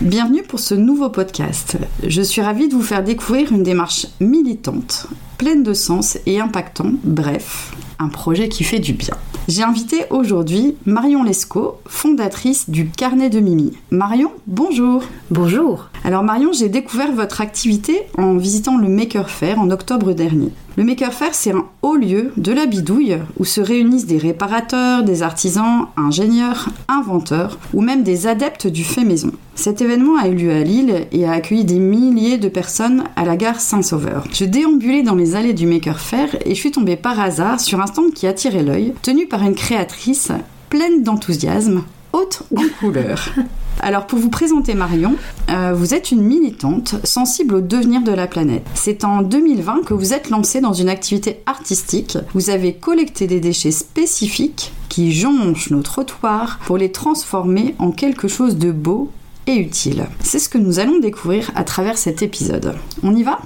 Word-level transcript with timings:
Bienvenue 0.00 0.42
pour 0.42 0.60
ce 0.60 0.74
nouveau 0.74 1.10
podcast. 1.10 1.76
Je 2.06 2.22
suis 2.22 2.40
ravie 2.40 2.68
de 2.68 2.72
vous 2.72 2.80
faire 2.80 3.04
découvrir 3.04 3.52
une 3.52 3.62
démarche 3.62 4.06
militante, 4.18 5.08
pleine 5.36 5.62
de 5.62 5.74
sens 5.74 6.16
et 6.24 6.40
impactant, 6.40 6.92
bref, 7.04 7.74
un 7.98 8.08
projet 8.08 8.48
qui 8.48 8.64
fait 8.64 8.78
du 8.78 8.94
bien. 8.94 9.14
J'ai 9.46 9.62
invité 9.62 10.04
aujourd'hui 10.08 10.74
Marion 10.86 11.22
Lescaut, 11.22 11.82
fondatrice 11.86 12.70
du 12.70 12.88
Carnet 12.88 13.28
de 13.28 13.40
Mimi. 13.40 13.76
Marion, 13.90 14.32
bonjour. 14.46 15.02
Bonjour. 15.30 15.89
Alors 16.02 16.22
Marion, 16.22 16.52
j'ai 16.52 16.70
découvert 16.70 17.12
votre 17.12 17.42
activité 17.42 18.02
en 18.16 18.36
visitant 18.36 18.78
le 18.78 18.88
Maker 18.88 19.28
Faire 19.28 19.60
en 19.60 19.70
octobre 19.70 20.12
dernier. 20.14 20.50
Le 20.76 20.84
Maker 20.84 21.12
Faire, 21.12 21.34
c'est 21.34 21.52
un 21.52 21.66
haut 21.82 21.96
lieu 21.96 22.32
de 22.38 22.52
la 22.52 22.64
bidouille 22.64 23.18
où 23.38 23.44
se 23.44 23.60
réunissent 23.60 24.06
des 24.06 24.16
réparateurs, 24.16 25.02
des 25.02 25.22
artisans, 25.22 25.88
ingénieurs, 25.98 26.70
inventeurs 26.88 27.58
ou 27.74 27.82
même 27.82 28.02
des 28.02 28.26
adeptes 28.26 28.66
du 28.66 28.82
fait 28.82 29.04
maison. 29.04 29.32
Cet 29.54 29.82
événement 29.82 30.16
a 30.16 30.28
eu 30.28 30.34
lieu 30.34 30.52
à 30.52 30.62
Lille 30.62 31.06
et 31.12 31.26
a 31.26 31.32
accueilli 31.32 31.64
des 31.64 31.78
milliers 31.78 32.38
de 32.38 32.48
personnes 32.48 33.04
à 33.16 33.24
la 33.24 33.36
gare 33.36 33.60
Saint-Sauveur. 33.60 34.24
Je 34.32 34.46
déambulais 34.46 35.02
dans 35.02 35.16
les 35.16 35.36
allées 35.36 35.52
du 35.52 35.66
Maker 35.66 36.00
Faire 36.00 36.34
et 36.46 36.54
je 36.54 36.60
suis 36.60 36.70
tombée 36.70 36.96
par 36.96 37.20
hasard 37.20 37.60
sur 37.60 37.78
un 37.80 37.86
stand 37.86 38.14
qui 38.14 38.26
attirait 38.26 38.62
l'œil, 38.62 38.94
tenu 39.02 39.26
par 39.26 39.42
une 39.42 39.54
créatrice 39.54 40.32
pleine 40.70 41.02
d'enthousiasme, 41.02 41.82
haute 42.14 42.42
en 42.56 42.62
couleurs. 42.80 43.28
Alors 43.82 44.06
pour 44.06 44.18
vous 44.18 44.28
présenter 44.28 44.74
Marion, 44.74 45.16
euh, 45.48 45.72
vous 45.74 45.94
êtes 45.94 46.10
une 46.10 46.20
militante 46.20 46.96
sensible 47.04 47.54
au 47.54 47.60
devenir 47.60 48.02
de 48.02 48.12
la 48.12 48.26
planète. 48.26 48.66
C'est 48.74 49.04
en 49.04 49.22
2020 49.22 49.84
que 49.86 49.94
vous 49.94 50.12
êtes 50.12 50.28
lancée 50.28 50.60
dans 50.60 50.74
une 50.74 50.90
activité 50.90 51.40
artistique. 51.46 52.18
Vous 52.34 52.50
avez 52.50 52.74
collecté 52.74 53.26
des 53.26 53.40
déchets 53.40 53.70
spécifiques 53.70 54.72
qui 54.90 55.12
jonchent 55.12 55.70
nos 55.70 55.82
trottoirs 55.82 56.58
pour 56.66 56.76
les 56.76 56.92
transformer 56.92 57.74
en 57.78 57.90
quelque 57.90 58.28
chose 58.28 58.58
de 58.58 58.70
beau 58.70 59.10
et 59.46 59.56
utile. 59.56 60.06
C'est 60.20 60.38
ce 60.38 60.50
que 60.50 60.58
nous 60.58 60.78
allons 60.78 60.98
découvrir 60.98 61.50
à 61.54 61.64
travers 61.64 61.96
cet 61.96 62.22
épisode. 62.22 62.74
On 63.02 63.16
y 63.16 63.22
va? 63.22 63.38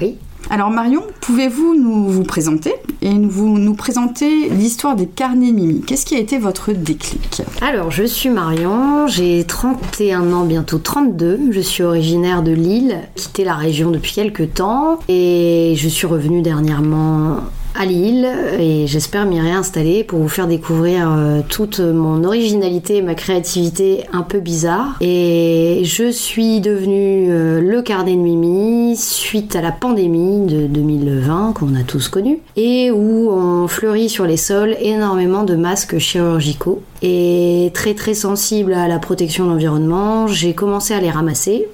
Oui. 0.00 0.16
Alors 0.48 0.70
Marion, 0.70 1.02
pouvez-vous 1.22 1.74
nous 1.74 2.08
vous 2.08 2.22
présenter 2.22 2.74
et 3.02 3.10
vous 3.10 3.58
nous 3.58 3.74
présenter 3.74 4.48
l'histoire 4.48 4.94
des 4.94 5.06
carnets 5.06 5.50
Mimi? 5.50 5.80
Qu'est-ce 5.80 6.06
qui 6.06 6.14
a 6.14 6.20
été 6.20 6.38
votre 6.38 6.72
déclic? 6.72 7.42
Alors, 7.60 7.90
je 7.90 8.04
suis 8.04 8.30
Marion, 8.30 9.08
j'ai 9.08 9.44
31 9.44 10.32
ans, 10.32 10.44
bientôt 10.44 10.78
32. 10.78 11.50
Je 11.50 11.60
suis 11.60 11.82
originaire 11.82 12.44
de 12.44 12.52
Lille, 12.52 13.00
quitté 13.16 13.42
la 13.42 13.54
région 13.54 13.90
depuis 13.90 14.12
quelques 14.12 14.54
temps. 14.54 15.00
Et 15.08 15.74
je 15.76 15.88
suis 15.88 16.06
revenue 16.06 16.42
dernièrement 16.42 17.38
à 17.78 17.84
Lille 17.84 18.26
et 18.58 18.86
j'espère 18.86 19.26
m'y 19.26 19.40
réinstaller 19.40 20.02
pour 20.02 20.18
vous 20.20 20.28
faire 20.28 20.46
découvrir 20.46 21.10
euh, 21.10 21.40
toute 21.46 21.80
mon 21.80 22.24
originalité 22.24 22.96
et 22.96 23.02
ma 23.02 23.14
créativité 23.14 24.04
un 24.12 24.22
peu 24.22 24.40
bizarre. 24.40 24.96
Et 25.00 25.82
je 25.84 26.10
suis 26.10 26.60
devenue 26.60 27.28
euh, 27.30 27.60
le 27.60 27.82
carnet 27.82 28.16
de 28.16 28.20
Mimi 28.20 28.96
suite 28.96 29.56
à 29.56 29.60
la 29.60 29.72
pandémie 29.72 30.46
de 30.46 30.66
2020 30.66 31.52
qu'on 31.54 31.74
a 31.74 31.82
tous 31.82 32.08
connu 32.08 32.38
et 32.56 32.90
où 32.90 33.30
on 33.30 33.68
fleurit 33.68 34.08
sur 34.08 34.24
les 34.24 34.38
sols 34.38 34.76
énormément 34.80 35.44
de 35.44 35.54
masques 35.54 35.98
chirurgicaux. 35.98 36.82
Et 37.02 37.70
très 37.74 37.94
très 37.94 38.14
sensible 38.14 38.72
à 38.72 38.88
la 38.88 38.98
protection 38.98 39.44
de 39.44 39.50
l'environnement, 39.50 40.26
j'ai 40.26 40.54
commencé 40.54 40.94
à 40.94 41.00
les 41.00 41.10
ramasser 41.10 41.68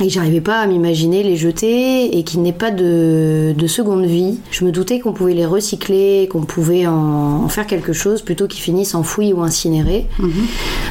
et 0.00 0.08
j'arrivais 0.08 0.40
pas 0.40 0.60
à 0.60 0.66
m'imaginer 0.66 1.22
les 1.22 1.36
jeter 1.36 2.16
et 2.16 2.22
qu'il 2.24 2.42
n'ait 2.42 2.52
pas 2.52 2.70
de, 2.70 3.54
de, 3.56 3.66
seconde 3.66 4.06
vie. 4.06 4.38
Je 4.50 4.64
me 4.64 4.72
doutais 4.72 5.00
qu'on 5.00 5.12
pouvait 5.12 5.34
les 5.34 5.44
recycler, 5.44 6.28
qu'on 6.30 6.42
pouvait 6.42 6.86
en, 6.86 7.44
en, 7.44 7.48
faire 7.48 7.66
quelque 7.66 7.92
chose 7.92 8.22
plutôt 8.22 8.46
qu'ils 8.46 8.62
finissent 8.62 8.94
enfouis 8.94 9.32
ou 9.32 9.42
incinérés. 9.42 10.06
Mmh. 10.18 10.30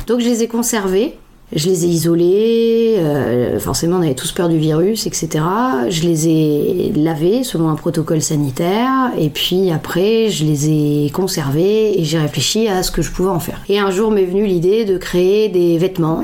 Donc 0.07 0.19
je 0.19 0.25
les 0.25 0.43
ai 0.43 0.47
conservés. 0.47 1.17
Je 1.53 1.67
les 1.67 1.83
ai 1.83 1.89
isolés, 1.89 2.95
euh, 2.99 3.59
forcément 3.59 3.97
on 3.97 4.01
avait 4.01 4.15
tous 4.15 4.31
peur 4.31 4.47
du 4.47 4.57
virus, 4.57 5.05
etc. 5.05 5.43
Je 5.89 6.03
les 6.03 6.29
ai 6.29 6.93
lavés 6.95 7.43
selon 7.43 7.67
un 7.67 7.75
protocole 7.75 8.21
sanitaire, 8.21 9.11
et 9.17 9.29
puis 9.29 9.69
après 9.69 10.29
je 10.29 10.45
les 10.45 10.69
ai 10.69 11.09
conservés 11.09 11.99
et 11.99 12.05
j'ai 12.05 12.19
réfléchi 12.19 12.69
à 12.69 12.83
ce 12.83 12.91
que 12.91 13.01
je 13.01 13.11
pouvais 13.11 13.31
en 13.31 13.41
faire. 13.41 13.59
Et 13.67 13.79
un 13.79 13.91
jour 13.91 14.11
m'est 14.11 14.23
venue 14.23 14.45
l'idée 14.45 14.85
de 14.85 14.97
créer 14.97 15.49
des 15.49 15.77
vêtements 15.77 16.23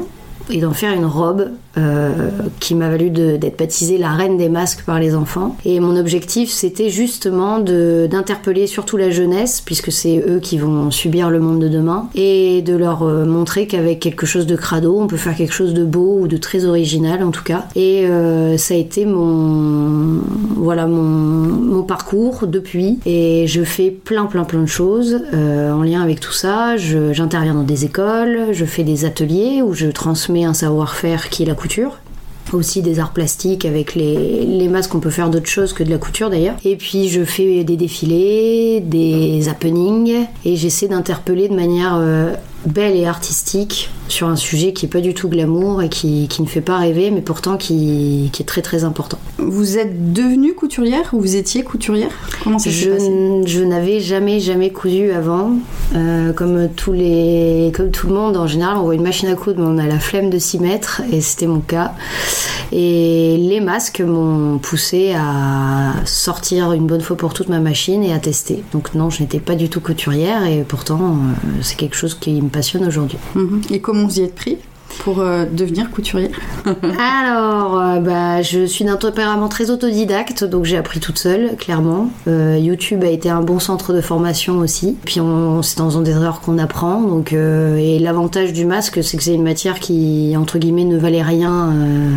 et 0.50 0.62
d'en 0.62 0.72
faire 0.72 0.94
une 0.94 1.06
robe 1.06 1.50
euh, 1.78 2.30
qui 2.60 2.74
m'a 2.74 2.90
valu 2.90 3.12
d'être 3.12 3.60
baptisée 3.60 4.00
la 4.00 4.10
reine 4.10 4.38
des 4.38 4.50
masques 4.50 4.84
par 4.84 5.00
les 5.00 5.14
enfants. 5.14 5.56
Et 5.64 5.80
mon 5.80 5.96
objectif, 5.96 6.50
c'était 6.50 6.90
justement 6.90 7.60
d'interpeller 7.60 8.66
surtout 8.66 8.98
la 8.98 9.12
jeunesse, 9.12 9.62
puisque 9.62 9.92
c'est 9.92 10.24
eux 10.28 10.40
qui 10.40 10.58
vont 10.58 10.90
subir 10.90 11.30
le 11.30 11.40
monde 11.40 11.60
de 11.60 11.68
demain, 11.68 12.10
et 12.16 12.64
de 12.64 12.76
leur 12.76 13.04
euh, 13.04 13.26
montrer 13.26 13.68
qu'avec 13.68 14.00
quelque 14.00 14.26
chose 14.26 14.48
de 14.48 14.56
crado, 14.56 15.00
on 15.00 15.06
peut 15.06 15.18
faire 15.18 15.36
quelque 15.36 15.54
chose 15.54 15.76
de 15.76 15.86
beau 15.86 16.18
ou 16.22 16.28
de 16.28 16.38
très 16.38 16.66
original 16.66 17.24
en 17.24 17.30
tout 17.30 17.44
cas. 17.44 17.68
Et 17.76 18.08
euh, 18.08 18.58
ça 18.58 18.74
a 18.74 18.78
été 18.78 19.06
mon 19.06 20.22
voilà 20.56 20.88
mon, 20.88 21.84
parcours 21.84 22.48
depuis. 22.48 23.00
Et 23.06 23.46
je 23.48 23.64
fais 23.64 23.92
plein 23.92 24.26
plein 24.26 24.44
plein 24.44 24.62
de 24.62 24.68
choses 24.68 25.22
en 25.32 25.84
lien 25.84 26.02
avec 26.02 26.20
tout 26.20 26.34
ça. 26.34 26.76
J'interviens 26.76 27.54
dans 27.54 27.64
des 27.64 27.86
écoles, 27.86 28.48
je 28.52 28.66
fais 28.66 28.84
des 28.84 29.06
ateliers 29.06 29.62
où 29.62 29.74
je 29.74 29.88
transmets 29.88 30.44
un 30.44 30.54
savoir-faire 30.54 31.30
qui 31.30 31.44
est 31.44 31.46
la 31.46 31.54
couture 31.54 31.67
aussi 32.54 32.82
des 32.82 33.00
arts 33.00 33.12
plastiques 33.12 33.66
avec 33.66 33.96
les, 33.96 34.68
masques, 34.70 34.94
on 34.96 35.00
peut 35.00 35.10
faire 35.10 35.30
d'autres 35.30 35.50
choses 35.50 35.74
que 35.74 35.84
de 35.84 35.90
la 35.90 35.98
couture 35.98 36.30
d'ailleurs. 36.30 36.56
Et 36.64 36.76
puis 36.76 37.10
je 37.10 37.24
fais 37.24 37.64
des 37.64 37.78
défilés, 37.78 38.82
des 38.82 39.50
happenings, 39.50 40.26
et 40.46 40.56
j'essaie 40.56 40.88
d'interpeller 40.88 41.50
de 41.50 41.56
manière 41.56 41.96
euh, 41.96 42.34
belle 42.68 42.96
et 42.96 43.06
artistique 43.06 43.90
sur 44.08 44.28
un 44.30 44.36
sujet 44.36 44.72
qui 44.74 44.86
est 44.86 44.90
pas 44.90 45.02
du 45.02 45.14
tout 45.14 45.28
glamour 45.28 45.82
et 45.82 45.90
qui, 45.90 46.28
qui 46.30 46.42
ne 46.42 46.48
fait 46.48 46.62
pas 46.62 46.78
rêver, 46.78 47.12
mais 47.12 47.22
pourtant 47.22 47.58
qui, 47.58 48.30
qui, 48.32 48.42
est 48.42 48.46
très 48.46 48.62
très 48.62 48.84
important. 48.84 49.20
Vous 49.38 49.78
êtes 49.78 50.14
devenue 50.14 50.54
couturière 50.54 51.10
ou 51.14 51.20
vous 51.20 51.36
étiez 51.36 51.64
couturière? 51.64 52.12
Comment 52.44 52.58
ça 52.58 52.72
s'est 52.72 52.90
passé? 52.90 53.12
Je 53.46 53.64
n'avais 53.64 54.00
jamais 54.00 54.40
jamais 54.40 54.72
cousu 54.72 55.12
avant. 55.12 55.52
Euh, 55.96 56.34
comme 56.34 56.70
tous 56.70 56.94
les, 56.94 57.72
comme 57.76 57.92
tout 57.92 58.08
le 58.08 58.14
monde 58.14 58.38
en 58.38 58.48
général, 58.48 58.78
on 58.78 58.84
voit 58.84 58.96
une 58.96 59.04
machine 59.04 59.30
à 59.30 59.36
coudre, 59.36 59.62
mais 59.62 59.68
on 59.68 59.78
a 59.78 59.88
la 59.88 60.00
flemme 60.00 60.30
de 60.30 60.40
s'y 60.40 60.60
mettre, 60.60 61.02
et 61.12 61.22
c'était 61.22 61.48
mon 61.48 61.60
cas. 61.60 61.94
Et 62.72 63.38
les 63.38 63.62
masques 63.62 64.02
m'ont 64.02 64.58
poussé 64.58 65.14
à 65.16 65.94
sortir 66.06 66.74
une 66.74 66.88
bonne 66.88 67.02
fois 67.02 67.16
pour 67.16 67.34
toute 67.34 67.48
ma 67.50 67.60
machine 67.60 68.04
et 68.04 68.14
à 68.14 68.20
tester. 68.20 68.64
Donc 68.74 68.96
non, 68.96 69.10
je 69.10 69.22
n'étais 69.22 69.40
pas 69.40 69.56
du 69.56 69.70
tout 69.70 69.80
couturière, 69.80 70.46
et 70.46 70.64
pourtant 70.68 71.00
euh, 71.02 71.50
c'est 71.62 71.78
quelque 71.78 71.96
chose 71.96 72.16
qui 72.16 72.42
me 72.42 72.50
passionne 72.58 72.88
aujourd'hui. 72.88 73.20
Mmh. 73.36 73.62
Et 73.70 73.80
comment 73.82 74.08
vous 74.08 74.20
y 74.20 74.24
êtes 74.24 74.34
pris? 74.34 74.58
Pour 75.00 75.20
euh, 75.20 75.46
devenir 75.52 75.92
couturière 75.92 76.30
Alors, 76.66 77.80
euh, 77.80 78.00
bah, 78.00 78.42
je 78.42 78.66
suis 78.66 78.86
d'un 78.86 78.96
tempérament 78.96 79.50
très 79.50 79.70
autodidacte, 79.70 80.44
donc 80.44 80.66
j'ai 80.66 80.78
appris 80.78 81.00
toute 81.00 81.18
seule, 81.18 81.56
clairement. 81.58 82.10
Euh, 82.28 82.58
YouTube 82.60 83.04
a 83.04 83.10
été 83.10 83.30
un 83.30 83.42
bon 83.42 83.60
centre 83.60 83.94
de 83.94 84.02
formation 84.02 84.58
aussi. 84.58 84.98
Puis 85.06 85.20
c'est 85.62 85.78
dans 85.78 86.02
des 86.02 86.12
erreurs 86.12 86.42
qu'on 86.42 86.58
apprend. 86.58 87.02
Donc, 87.02 87.34
euh, 87.34 87.78
et 87.78 88.00
l'avantage 88.00 88.54
du 88.54 88.66
masque, 88.66 89.04
c'est 89.04 89.18
que 89.18 89.24
c'est 89.24 89.34
une 89.34 89.44
matière 89.44 89.80
qui, 89.80 90.36
entre 90.38 90.58
guillemets, 90.58 90.84
ne 90.84 90.98
valait 90.98 91.22
rien. 91.22 91.70
Euh, 91.70 92.10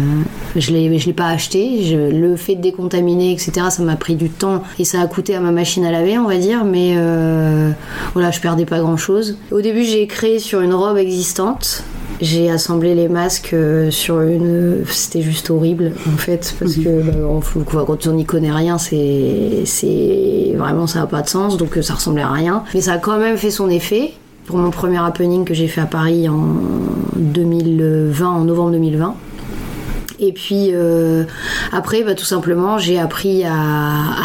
je 0.57 0.73
l'ai, 0.73 0.99
je 0.99 1.07
l'ai 1.07 1.13
pas 1.13 1.29
acheté. 1.29 1.85
Je, 1.85 1.97
le 1.97 2.37
fait 2.37 2.55
de 2.55 2.61
décontaminer, 2.61 3.33
etc., 3.33 3.67
ça 3.71 3.83
m'a 3.83 3.97
pris 3.97 4.15
du 4.15 4.31
temps 4.31 4.63
et 4.79 4.85
ça 4.85 5.01
a 5.01 5.07
coûté 5.07 5.35
à 5.35 5.41
ma 5.41 5.51
machine 5.51 5.85
à 5.85 5.91
laver, 5.91 6.19
on 6.19 6.27
va 6.27 6.39
dire. 6.39 6.65
Mais 6.65 6.95
euh, 6.97 7.71
voilà, 8.15 8.31
je 8.31 8.41
perdais 8.41 8.67
pas 8.67 8.81
grand 8.81 8.97
chose. 8.97 9.37
Au 9.51 9.61
début, 9.61 9.85
j'ai 9.85 10.07
créé 10.07 10.39
sur 10.39 10.61
une 10.61 10.75
robe 10.75 10.97
existante. 10.97 11.85
J'ai 12.21 12.51
assemblé 12.51 12.95
les 12.95 13.09
masques 13.09 13.55
euh, 13.55 13.91
sur 13.91 14.21
une. 14.21 14.85
C'était 14.91 15.23
juste 15.23 15.51
horrible 15.51 15.93
en 16.07 16.17
fait, 16.19 16.55
parce 16.59 16.77
Mhm. 16.77 16.85
que 16.85 17.03
bah, 17.75 17.85
quand 17.87 18.07
on 18.07 18.13
n'y 18.13 18.25
connaît 18.27 18.53
rien, 18.53 18.77
c'est. 18.79 19.65
Vraiment, 20.57 20.87
ça 20.87 21.01
n'a 21.01 21.07
pas 21.07 21.23
de 21.23 21.29
sens, 21.29 21.57
donc 21.57 21.79
euh, 21.79 21.83
ça 21.83 21.95
ressemblait 21.95 22.23
à 22.23 22.31
rien. 22.31 22.65
Mais 22.75 22.81
ça 22.83 22.93
a 22.95 22.99
quand 22.99 23.19
même 23.19 23.37
fait 23.37 23.51
son 23.51 23.71
effet. 23.71 24.13
Pour 24.47 24.59
mon 24.59 24.71
premier 24.71 24.99
happening 24.99 25.45
que 25.45 25.55
j'ai 25.55 25.69
fait 25.69 25.81
à 25.81 25.87
Paris 25.87 26.29
en 26.29 26.57
2020, 27.17 28.27
en 28.29 28.45
novembre 28.45 28.73
2020. 28.73 29.15
Et 30.23 30.33
puis 30.33 30.71
euh, 30.73 31.25
après, 31.73 32.03
bah, 32.03 32.15
tout 32.15 32.25
simplement, 32.25 32.77
j'ai 32.77 32.99
appris 32.99 33.45
à, 33.45 33.55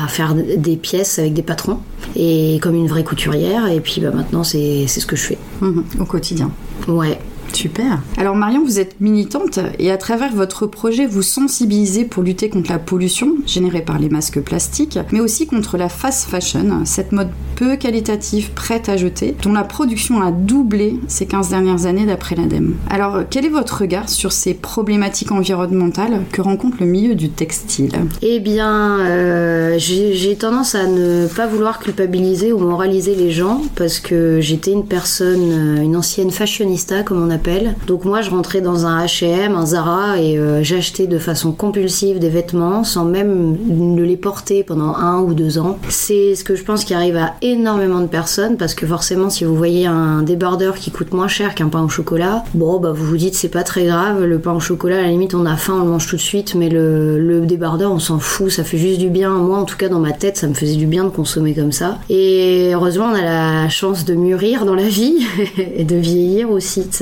à 0.04 0.08
faire 0.08 0.34
des 0.36 0.76
pièces 0.76 1.20
avec 1.20 1.34
des 1.34 1.42
patrons 1.44 1.78
et 2.18 2.60
comme 2.62 2.76
une 2.76 2.88
vraie 2.88 3.04
couturière. 3.04 3.68
Et 3.72 3.80
puis 3.80 4.02
bah, 4.02 4.12
maintenant, 4.14 4.44
c'est 4.44 4.86
c'est 4.88 5.00
ce 5.00 5.06
que 5.06 5.16
je 5.16 5.22
fais. 5.24 5.38
Mhm, 5.62 5.84
Au 6.02 6.06
quotidien. 6.06 6.52
Ouais. 6.88 7.20
Super. 7.56 8.02
Alors 8.18 8.36
Marion, 8.36 8.66
vous 8.66 8.82
êtes 8.82 9.00
militante 9.00 9.60
et 9.80 9.90
à 9.90 9.96
travers 9.96 10.34
votre 10.34 10.68
projet, 10.68 11.06
vous 11.06 11.22
sensibilisez 11.22 12.04
pour 12.04 12.22
lutter 12.22 12.50
contre 12.50 12.70
la 12.70 12.80
pollution 12.80 13.38
générée 13.48 13.82
par 13.82 13.98
les 13.98 14.10
masques 14.10 14.42
plastiques, 14.42 15.00
mais 15.14 15.22
aussi 15.22 15.48
contre 15.48 15.78
la 15.78 15.88
fast 15.88 16.30
fashion, 16.30 16.84
cette 16.84 17.14
mode 17.14 17.30
peu 17.56 17.78
qualitative 17.78 18.52
prête 18.52 18.90
à 18.90 18.98
jeter, 18.98 19.38
dont 19.42 19.54
la 19.54 19.64
production 19.64 20.22
a 20.22 20.32
doublé 20.32 21.00
ces 21.08 21.28
15 21.28 21.48
dernières 21.50 21.86
années 21.86 22.06
d'après 22.06 22.36
l'ADEME. 22.36 22.76
Alors 22.90 23.22
quel 23.30 23.46
est 23.46 23.50
votre 23.50 23.84
regard 23.84 24.10
sur 24.10 24.34
ces 24.34 24.54
problématiques 24.54 25.32
environnementales 25.32 26.24
que 26.34 26.42
rencontre 26.42 26.76
le 26.82 26.88
milieu 26.88 27.16
du 27.16 27.30
textile? 27.30 27.94
Eh 28.22 28.42
bien, 28.42 29.00
euh, 29.00 29.76
j'ai 29.78 30.36
tendance 30.36 30.76
à 30.76 30.88
ne 30.88 31.28
pas 31.28 31.48
vouloir 31.48 31.80
culpabiliser 31.80 32.52
ou 32.52 32.60
moraliser 32.60 33.16
les 33.16 33.32
gens 33.32 33.62
parce 33.76 34.00
que 34.00 34.42
j'étais 34.42 34.72
une 34.72 34.86
personne, 34.86 35.78
euh, 35.80 35.82
une 35.82 35.96
ancienne 35.96 36.32
fashionista 36.32 37.04
comme 37.04 37.24
on 37.24 37.30
appelle. 37.30 37.45
Donc 37.88 38.06
moi, 38.06 38.22
je 38.22 38.32
rentrais 38.32 38.62
dans 38.62 38.88
un 38.88 39.06
H&M, 39.06 39.56
un 39.56 39.66
Zara 39.66 40.20
et 40.20 40.38
euh, 40.38 40.64
j'achetais 40.64 41.06
de 41.06 41.20
façon 41.20 41.52
compulsive 41.52 42.18
des 42.18 42.30
vêtements 42.30 42.84
sans 42.84 43.06
même 43.06 43.58
ne 43.68 44.02
les 44.04 44.18
porter 44.18 44.64
pendant 44.64 44.96
un 44.96 45.22
ou 45.22 45.34
deux 45.34 45.60
ans. 45.60 45.78
C'est 45.90 46.34
ce 46.36 46.44
que 46.44 46.56
je 46.56 46.64
pense 46.64 46.84
qui 46.84 46.94
arrive 46.96 47.18
à 47.18 47.36
énormément 47.44 48.00
de 48.00 48.08
personnes 48.08 48.58
parce 48.58 48.74
que 48.74 48.88
forcément, 48.88 49.30
si 49.30 49.44
vous 49.44 49.56
voyez 49.56 49.86
un 49.86 50.24
débardeur 50.24 50.76
qui 50.76 50.90
coûte 50.90 51.14
moins 51.14 51.28
cher 51.28 51.54
qu'un 51.54 51.68
pain 51.68 51.84
au 51.84 51.90
chocolat, 51.90 52.44
bon, 52.56 52.80
bah 52.80 52.92
vous 52.92 53.06
vous 53.06 53.18
dites 53.18 53.36
c'est 53.36 53.50
pas 53.50 53.64
très 53.64 53.86
grave. 53.86 54.24
Le 54.24 54.40
pain 54.40 54.54
au 54.54 54.60
chocolat, 54.60 54.98
à 54.98 55.02
la 55.04 55.10
limite, 55.10 55.36
on 55.36 55.46
a 55.46 55.56
faim, 55.56 55.76
on 55.78 55.86
le 55.86 55.92
mange 55.92 56.08
tout 56.08 56.16
de 56.16 56.22
suite, 56.22 56.56
mais 56.56 56.70
le, 56.70 57.46
débardeur, 57.46 57.92
on 57.92 58.00
s'en 58.00 58.18
fout, 58.18 58.50
ça 58.50 58.64
fait 58.64 58.78
juste 58.78 59.00
du 59.00 59.10
bien. 59.10 59.30
Moi, 59.30 59.60
en 59.60 59.66
tout 59.66 59.78
cas, 59.78 59.88
dans 59.90 60.00
ma 60.00 60.14
tête, 60.14 60.38
ça 60.38 60.48
me 60.48 60.56
faisait 60.56 60.76
du 60.76 60.88
bien 60.88 61.04
de 61.04 61.10
consommer 61.10 61.54
comme 61.54 61.72
ça. 61.72 62.00
Et 62.10 62.72
heureusement, 62.74 63.06
on 63.12 63.16
a 63.16 63.22
la 63.22 63.70
chance 63.70 64.04
de 64.04 64.16
mûrir 64.16 64.66
dans 64.66 64.74
la 64.74 64.88
vie 64.88 65.28
et 65.76 65.84
de 65.84 65.96
vieillir 65.96 66.50
aussi, 66.50 66.82
de 66.82 66.94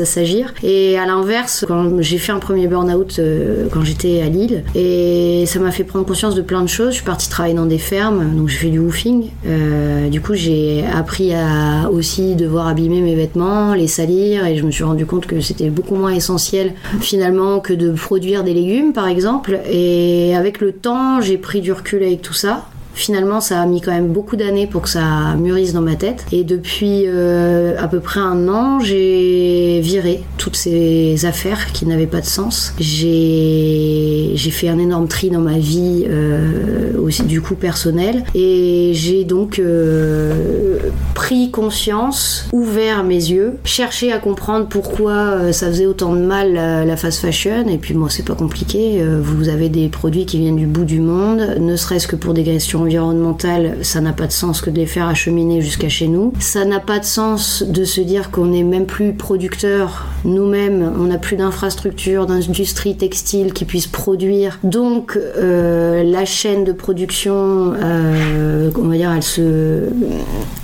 Et 0.63 0.97
à 0.97 1.05
l'inverse, 1.05 1.65
quand 1.67 2.01
j'ai 2.01 2.17
fait 2.17 2.31
un 2.31 2.39
premier 2.39 2.67
burn-out 2.67 3.17
euh, 3.19 3.67
quand 3.71 3.83
j'étais 3.83 4.21
à 4.21 4.29
Lille, 4.29 4.63
et 4.75 5.45
ça 5.47 5.59
m'a 5.59 5.71
fait 5.71 5.83
prendre 5.83 6.05
conscience 6.05 6.35
de 6.35 6.41
plein 6.41 6.61
de 6.61 6.67
choses. 6.67 6.89
Je 6.89 6.95
suis 6.95 7.03
partie 7.03 7.29
travailler 7.29 7.55
dans 7.55 7.65
des 7.65 7.77
fermes, 7.77 8.35
donc 8.35 8.49
j'ai 8.49 8.57
fait 8.57 8.69
du 8.69 8.79
woofing. 8.79 9.29
Euh, 9.45 10.09
du 10.09 10.21
coup, 10.21 10.33
j'ai 10.33 10.83
appris 10.85 11.33
à 11.33 11.89
aussi 11.91 12.35
devoir 12.35 12.67
abîmer 12.67 13.01
mes 13.01 13.15
vêtements, 13.15 13.73
les 13.73 13.87
salir, 13.87 14.45
et 14.45 14.57
je 14.57 14.63
me 14.63 14.71
suis 14.71 14.83
rendu 14.83 15.05
compte 15.05 15.25
que 15.25 15.41
c'était 15.41 15.69
beaucoup 15.69 15.95
moins 15.95 16.13
essentiel 16.13 16.73
finalement 17.01 17.59
que 17.59 17.73
de 17.73 17.91
produire 17.91 18.43
des 18.43 18.53
légumes, 18.53 18.93
par 18.93 19.07
exemple. 19.07 19.59
Et 19.69 20.35
avec 20.35 20.61
le 20.61 20.71
temps, 20.71 21.21
j'ai 21.21 21.37
pris 21.37 21.61
du 21.61 21.71
recul 21.71 22.03
avec 22.03 22.21
tout 22.21 22.33
ça. 22.33 22.65
Finalement, 22.95 23.41
ça 23.41 23.61
a 23.61 23.65
mis 23.65 23.81
quand 23.81 23.91
même 23.91 24.09
beaucoup 24.09 24.35
d'années 24.35 24.67
pour 24.67 24.83
que 24.83 24.89
ça 24.89 25.35
mûrisse 25.35 25.73
dans 25.73 25.81
ma 25.81 25.95
tête. 25.95 26.25
Et 26.31 26.43
depuis 26.43 27.03
euh, 27.07 27.75
à 27.79 27.87
peu 27.87 27.99
près 27.99 28.19
un 28.19 28.47
an, 28.47 28.79
j'ai 28.79 29.79
viré 29.81 30.23
toutes 30.37 30.55
ces 30.55 31.25
affaires 31.25 31.71
qui 31.73 31.85
n'avaient 31.85 32.07
pas 32.07 32.21
de 32.21 32.25
sens. 32.25 32.73
J'ai 32.79 34.35
fait 34.51 34.69
un 34.69 34.77
énorme 34.77 35.07
tri 35.07 35.29
dans 35.31 35.41
ma 35.41 35.57
vie, 35.57 36.05
euh, 36.07 36.91
aussi 36.99 37.23
du 37.23 37.41
coup 37.41 37.55
personnel. 37.55 38.23
Et 38.35 38.91
j'ai 38.93 39.23
donc 39.23 39.57
euh, 39.57 40.77
pris 41.15 41.49
conscience, 41.49 42.47
ouvert 42.51 43.03
mes 43.03 43.15
yeux, 43.15 43.57
cherché 43.63 44.11
à 44.11 44.19
comprendre 44.19 44.67
pourquoi 44.67 45.51
ça 45.51 45.67
faisait 45.67 45.87
autant 45.87 46.13
de 46.13 46.21
mal 46.21 46.53
la, 46.53 46.85
la 46.85 46.97
fast 46.97 47.19
fashion. 47.19 47.67
Et 47.67 47.77
puis 47.77 47.95
moi, 47.95 48.09
c'est 48.11 48.25
pas 48.25 48.35
compliqué. 48.35 49.03
Vous 49.21 49.49
avez 49.49 49.69
des 49.69 49.87
produits 49.89 50.25
qui 50.25 50.37
viennent 50.37 50.57
du 50.57 50.67
bout 50.67 50.85
du 50.85 50.99
monde, 50.99 51.55
ne 51.59 51.75
serait-ce 51.75 52.07
que 52.07 52.15
pour 52.15 52.33
des 52.33 52.43
questions 52.43 52.82
environnementales, 52.83 53.77
ça 53.81 54.01
n'a 54.01 54.13
pas 54.13 54.27
de 54.27 54.31
sens 54.31 54.61
que 54.61 54.69
de 54.69 54.77
les 54.77 54.85
faire 54.85 55.07
acheminer 55.07 55.61
jusqu'à 55.61 55.89
chez 55.89 56.07
nous. 56.07 56.33
Ça 56.39 56.65
n'a 56.65 56.79
pas 56.79 56.99
de 56.99 57.05
sens 57.05 57.63
de 57.63 57.83
se 57.83 58.01
dire 58.01 58.31
qu'on 58.31 58.45
n'est 58.45 58.63
même 58.63 58.85
plus 58.85 59.13
producteur 59.13 60.05
nous-mêmes, 60.25 60.91
on 60.97 61.03
n'a 61.05 61.17
plus 61.17 61.35
d'infrastructures, 61.35 62.25
d'industrie 62.25 62.95
textile 62.95 63.53
qui 63.53 63.65
puissent 63.65 63.87
produire. 63.87 64.59
Donc 64.63 65.17
euh, 65.17 66.03
la 66.03 66.25
chaîne 66.25 66.63
de 66.63 66.71
production, 66.71 67.73
euh, 67.81 68.69
on 68.77 68.87
va 68.87 68.95
dire, 68.95 69.11
elle 69.11 69.23
se... 69.23 69.89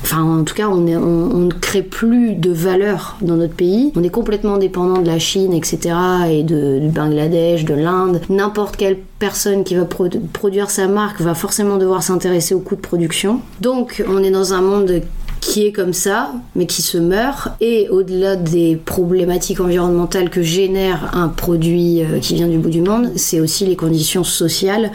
Enfin, 0.03 0.23
en 0.23 0.43
tout 0.43 0.55
cas, 0.55 0.67
on, 0.69 0.87
est- 0.87 0.95
on- 0.97 1.39
ne 1.39 1.51
crée 1.53 1.81
plus 1.83 2.35
de 2.35 2.51
valeur 2.51 3.17
dans 3.21 3.35
notre 3.35 3.53
pays. 3.53 3.91
On 3.95 4.03
est 4.03 4.09
complètement 4.09 4.57
dépendant 4.57 5.01
de 5.01 5.07
la 5.07 5.19
Chine, 5.19 5.53
etc., 5.53 5.95
et 6.29 6.43
du 6.43 6.89
Bangladesh, 6.89 7.65
de 7.65 7.73
l'Inde. 7.73 8.21
N'importe 8.29 8.75
quelle 8.77 8.97
personne 9.19 9.63
qui 9.63 9.75
va 9.75 9.85
pro- 9.85 10.07
produire 10.33 10.69
sa 10.69 10.87
marque 10.87 11.21
va 11.21 11.33
forcément 11.35 11.77
devoir 11.77 12.01
s'intéresser 12.09 12.55
au 12.55 12.59
coût 12.59 12.75
de 12.75 12.81
production. 12.81 13.41
Donc, 13.61 14.03
on 14.07 14.23
est 14.23 14.31
dans 14.31 14.53
un 14.53 14.61
monde 14.61 15.03
qui 15.41 15.65
est 15.65 15.71
comme 15.71 15.93
ça, 15.93 16.31
mais 16.55 16.65
qui 16.65 16.81
se 16.81 16.97
meurt. 16.97 17.49
Et 17.61 17.87
au-delà 17.89 18.35
des 18.35 18.75
problématiques 18.75 19.59
environnementales 19.59 20.29
que 20.29 20.41
génère 20.41 21.11
un 21.13 21.29
produit 21.29 22.01
euh, 22.01 22.19
qui 22.19 22.35
vient 22.35 22.47
du 22.47 22.57
bout 22.57 22.69
du 22.69 22.81
monde, 22.81 23.11
c'est 23.15 23.39
aussi 23.39 23.65
les 23.65 23.75
conditions 23.75 24.23
sociales 24.23 24.91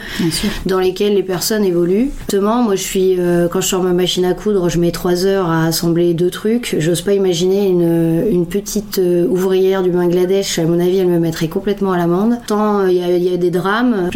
dans 0.65 0.79
lesquelles 0.79 1.15
les 1.15 1.23
personnes 1.23 1.63
évoluent. 1.63 2.11
Justement, 2.19 2.63
moi 2.63 2.75
je 2.75 2.83
suis, 2.83 3.19
euh, 3.19 3.47
quand 3.47 3.61
je 3.61 3.67
sors 3.67 3.83
ma 3.83 3.93
machine 3.93 4.25
à 4.25 4.33
coudre, 4.33 4.69
je 4.69 4.79
mets 4.79 4.91
trois 4.91 5.25
heures 5.25 5.49
à 5.49 5.65
assembler 5.65 6.13
deux 6.13 6.29
trucs. 6.29 6.75
J'ose 6.79 7.01
pas 7.01 7.13
imaginer 7.13 7.67
une, 7.67 8.25
une 8.29 8.45
petite 8.45 8.99
euh, 8.99 9.27
ouvrière 9.27 9.83
du 9.83 9.91
Bangladesh, 9.91 10.59
à 10.59 10.63
mon 10.65 10.79
avis, 10.79 10.97
elle 10.97 11.07
me 11.07 11.19
mettrait 11.19 11.47
complètement 11.47 11.91
à 11.91 11.97
l'amende. 11.97 12.37
Tant 12.47 12.79
euh, 12.79 12.91
il 12.91 12.97
y, 12.97 13.23
y 13.23 13.33
a 13.33 13.37
des 13.37 13.51
drames, 13.51 14.09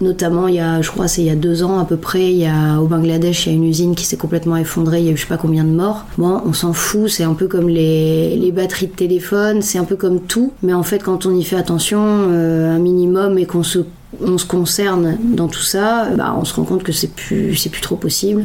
notamment 0.00 0.48
il 0.48 0.56
y 0.56 0.60
a, 0.60 0.80
je 0.82 0.90
crois, 0.90 1.08
c'est 1.08 1.22
il 1.22 1.26
y 1.26 1.30
a 1.30 1.36
deux 1.36 1.62
ans 1.62 1.78
à 1.78 1.84
peu 1.84 1.96
près, 1.96 2.30
il 2.30 2.38
y 2.38 2.46
a 2.46 2.80
au 2.80 2.86
Bangladesh, 2.86 3.46
il 3.46 3.50
y 3.50 3.52
a 3.52 3.56
une 3.56 3.64
usine 3.64 3.94
qui 3.94 4.04
s'est 4.04 4.16
complètement 4.16 4.56
effondrée, 4.56 5.00
il 5.00 5.06
y 5.06 5.08
a 5.08 5.12
eu 5.12 5.16
je 5.16 5.22
sais 5.22 5.28
pas 5.28 5.36
combien 5.36 5.55
de 5.64 5.70
morts. 5.70 6.04
Bon, 6.18 6.40
on 6.44 6.52
s'en 6.52 6.72
fout, 6.72 7.08
c'est 7.08 7.24
un 7.24 7.34
peu 7.34 7.48
comme 7.48 7.68
les, 7.68 8.52
batteries 8.54 8.86
de 8.86 8.92
téléphone, 8.92 9.60
c'est 9.62 9.78
un 9.78 9.84
peu 9.84 9.96
comme 9.96 10.20
tout, 10.20 10.52
mais 10.62 10.72
en 10.72 10.82
fait, 10.82 11.00
quand 11.00 11.26
on 11.26 11.34
y 11.34 11.44
fait 11.44 11.56
attention 11.56 12.00
euh, 12.02 12.74
un 12.74 12.78
minimum 12.78 13.38
et 13.38 13.44
qu'on 13.44 13.62
se 13.62 13.80
on 14.20 14.38
se 14.38 14.46
concerne 14.46 15.16
dans 15.20 15.48
tout 15.48 15.62
ça, 15.62 16.08
bah, 16.16 16.34
on 16.38 16.44
se 16.44 16.54
rend 16.54 16.64
compte 16.64 16.82
que 16.82 16.92
c'est 16.92 17.10
plus, 17.12 17.54
c'est 17.56 17.70
plus 17.70 17.80
trop 17.80 17.96
possible. 17.96 18.42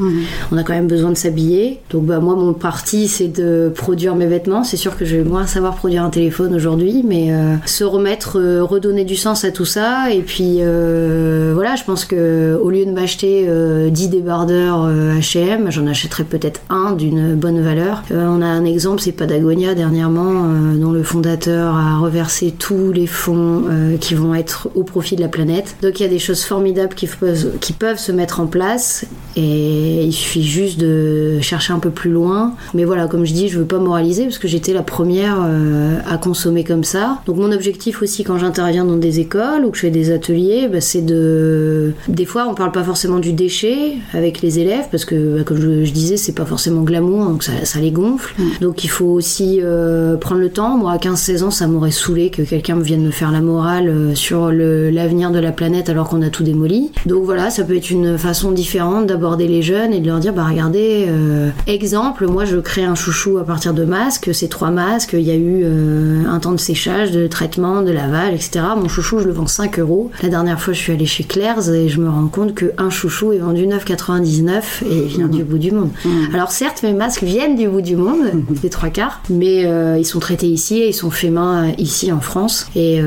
On 0.52 0.58
a 0.58 0.64
quand 0.64 0.74
même 0.74 0.88
besoin 0.88 1.10
de 1.10 1.18
s'habiller. 1.18 1.80
Donc 1.90 2.06
bah, 2.06 2.20
moi, 2.20 2.36
mon 2.36 2.54
parti, 2.54 3.08
c'est 3.08 3.28
de 3.28 3.72
produire 3.74 4.16
mes 4.16 4.28
vêtements. 4.28 4.64
C'est 4.64 4.78
sûr 4.78 4.98
que 4.98 5.06
je 5.06 5.18
vais 5.18 5.24
moins 5.24 5.48
savoir 5.48 5.76
produire 5.76 6.04
un 6.04 6.10
téléphone 6.10 6.54
aujourd'hui, 6.56 7.04
mais 7.08 7.32
euh, 7.32 7.56
se 7.66 7.84
remettre, 7.84 8.40
euh, 8.40 8.64
redonner 8.64 9.06
du 9.06 9.16
sens 9.16 9.44
à 9.44 9.52
tout 9.52 9.66
ça. 9.66 10.12
Et 10.12 10.22
puis 10.22 10.58
euh, 10.60 11.52
voilà, 11.54 11.76
je 11.76 11.84
pense 11.84 12.06
que 12.06 12.60
au 12.62 12.70
lieu 12.70 12.86
de 12.86 12.92
m'acheter 12.92 13.46
euh, 13.48 13.90
10 13.90 14.10
débardeurs 14.10 14.88
H&M, 14.88 15.68
j'en 15.70 15.88
achèterai 15.88 16.24
peut-être 16.24 16.62
un 16.70 16.92
d'une 16.94 17.36
bonne 17.36 17.62
valeur. 17.62 18.04
On 18.12 18.42
a 18.42 18.46
un 18.46 18.66
exemple, 18.66 19.02
c'est 19.02 19.12
Patagonia 19.12 19.74
dernièrement, 19.76 20.46
dont 20.76 20.92
le 20.92 21.04
fondateur 21.04 21.76
a 21.76 21.98
reversé 21.98 22.54
tous 22.58 22.92
les 22.92 23.08
fonds 23.08 23.64
qui 24.00 24.14
vont 24.16 24.36
être 24.36 24.70
au 24.76 24.84
profit 24.84 25.16
de 25.16 25.22
la 25.22 25.28
planète. 25.28 25.61
Donc 25.82 26.00
il 26.00 26.04
y 26.04 26.06
a 26.06 26.10
des 26.10 26.20
choses 26.20 26.44
formidables 26.44 26.94
qui 26.94 27.08
peuvent, 27.08 27.58
qui 27.60 27.74
peuvent 27.74 28.00
se 28.00 28.12
mettre 28.12 28.40
en 28.40 28.48
place 28.48 29.06
et 29.36 30.04
il 30.04 30.12
suffit 30.12 30.44
juste 30.44 30.80
de 30.80 31.40
chercher 31.42 31.74
un 31.74 31.80
peu 31.80 31.90
plus 31.90 32.12
loin. 32.12 32.54
Mais 32.74 32.84
voilà, 32.84 33.08
comme 33.08 33.26
je 33.26 33.34
dis, 33.34 33.48
je 33.48 33.60
veux 33.60 33.66
pas 33.66 33.80
moraliser 33.80 34.24
parce 34.24 34.38
que 34.38 34.48
j'étais 34.48 34.74
la 34.74 34.84
première 34.84 35.38
euh, 35.42 35.98
à 36.10 36.18
consommer 36.18 36.64
comme 36.64 36.84
ça. 36.84 37.22
Donc 37.26 37.38
mon 37.38 37.52
objectif 37.52 38.02
aussi 38.02 38.24
quand 38.24 38.38
j'interviens 38.38 38.86
dans 38.86 38.98
des 38.98 39.20
écoles 39.20 39.66
ou 39.66 39.72
que 39.72 39.78
je 39.78 39.82
fais 39.82 39.90
des 39.90 40.12
ateliers, 40.12 40.68
bah, 40.68 40.82
c'est 40.82 41.02
de... 41.02 41.94
Des 42.08 42.26
fois 42.26 42.48
on 42.50 42.56
parle 42.56 42.72
pas 42.72 42.84
forcément 42.84 43.20
du 43.20 43.34
déchet 43.34 43.94
avec 44.14 44.42
les 44.42 44.60
élèves 44.60 44.86
parce 44.92 45.06
que 45.06 45.38
bah, 45.38 45.44
comme 45.44 45.62
je, 45.62 45.86
je 45.86 45.92
disais 45.92 46.18
c'est 46.18 46.36
pas 46.36 46.46
forcément 46.46 46.82
glamour 46.82 47.26
donc 47.26 47.44
ça, 47.44 47.52
ça 47.64 47.80
les 47.80 47.92
gonfle. 47.92 48.36
Donc 48.62 48.84
il 48.84 48.90
faut 48.90 49.06
aussi 49.06 49.60
euh, 49.62 50.18
prendre 50.18 50.42
le 50.42 50.50
temps. 50.50 50.78
Moi 50.78 50.92
à 50.92 50.98
15-16 50.98 51.44
ans 51.44 51.52
ça 51.52 51.68
m'aurait 51.68 51.92
saoulé 51.92 52.30
que 52.30 52.42
quelqu'un 52.42 52.76
me 52.76 52.84
vienne 52.84 53.04
me 53.04 53.12
faire 53.12 53.32
la 53.32 53.42
morale 53.42 53.88
euh, 53.90 54.16
sur 54.16 54.52
l'avenir 54.52 55.32
de 55.32 55.40
la 55.40 55.51
la 55.52 55.56
planète 55.58 55.90
alors 55.90 56.08
qu'on 56.08 56.22
a 56.22 56.30
tout 56.30 56.44
démoli. 56.44 56.92
Donc 57.06 57.26
voilà, 57.26 57.50
ça 57.50 57.66
peut 57.66 57.76
être 57.76 57.90
une 57.90 58.18
façon 58.18 58.52
différente 58.54 59.06
d'aborder 59.06 59.50
les 59.50 59.62
jeunes 59.62 59.92
et 59.92 60.00
de 60.00 60.08
leur 60.08 60.20
dire 60.20 60.32
bah 60.34 60.46
regardez, 60.50 61.08
euh, 61.10 61.50
exemple, 61.68 62.26
moi 62.26 62.46
je 62.46 62.56
crée 62.56 62.86
un 62.86 62.96
chouchou 62.96 63.38
à 63.38 63.44
partir 63.44 63.74
de 63.74 63.84
masques, 63.84 64.30
c'est 64.34 64.48
trois 64.48 64.72
masques, 64.72 65.12
il 65.12 65.28
y 65.28 65.32
a 65.32 65.36
eu 65.36 65.64
euh, 65.66 66.24
un 66.26 66.40
temps 66.40 66.54
de 66.54 66.60
séchage, 66.60 67.12
de 67.12 67.28
traitement, 67.28 67.82
de 67.82 67.92
lavage, 67.92 68.34
etc. 68.34 68.62
Mon 68.78 68.88
chouchou, 68.88 69.20
je 69.20 69.26
le 69.26 69.34
vends 69.34 69.46
5 69.46 69.78
euros. 69.80 70.10
La 70.24 70.30
dernière 70.30 70.62
fois, 70.62 70.74
je 70.74 70.80
suis 70.80 70.94
allée 70.94 71.06
chez 71.06 71.26
Claire's 71.26 71.68
et 71.68 71.90
je 71.90 72.00
me 72.00 72.10
rends 72.10 72.28
compte 72.28 72.56
qu'un 72.56 72.90
chouchou 72.90 73.34
est 73.34 73.40
vendu 73.40 73.66
9,99 73.66 74.86
et 74.90 75.02
vient 75.02 75.28
du 75.28 75.44
bout 75.44 75.58
du 75.58 75.74
monde. 75.74 75.90
Alors 76.34 76.52
certes, 76.52 76.82
mes 76.82 76.94
masques 76.94 77.24
viennent 77.24 77.58
du 77.58 77.68
bout 77.68 77.82
du 77.82 77.98
monde, 77.98 78.46
les 78.64 78.70
trois 78.70 78.90
quarts, 78.90 79.22
mais 79.30 79.66
euh, 79.66 79.98
ils 79.98 80.06
sont 80.06 80.20
traités 80.20 80.48
ici 80.48 80.78
et 80.78 80.88
ils 80.88 80.94
sont 80.94 81.12
faits 81.12 81.32
main 81.32 81.74
ici 81.78 82.10
en 82.14 82.22
France. 82.22 82.68
Et, 82.74 83.02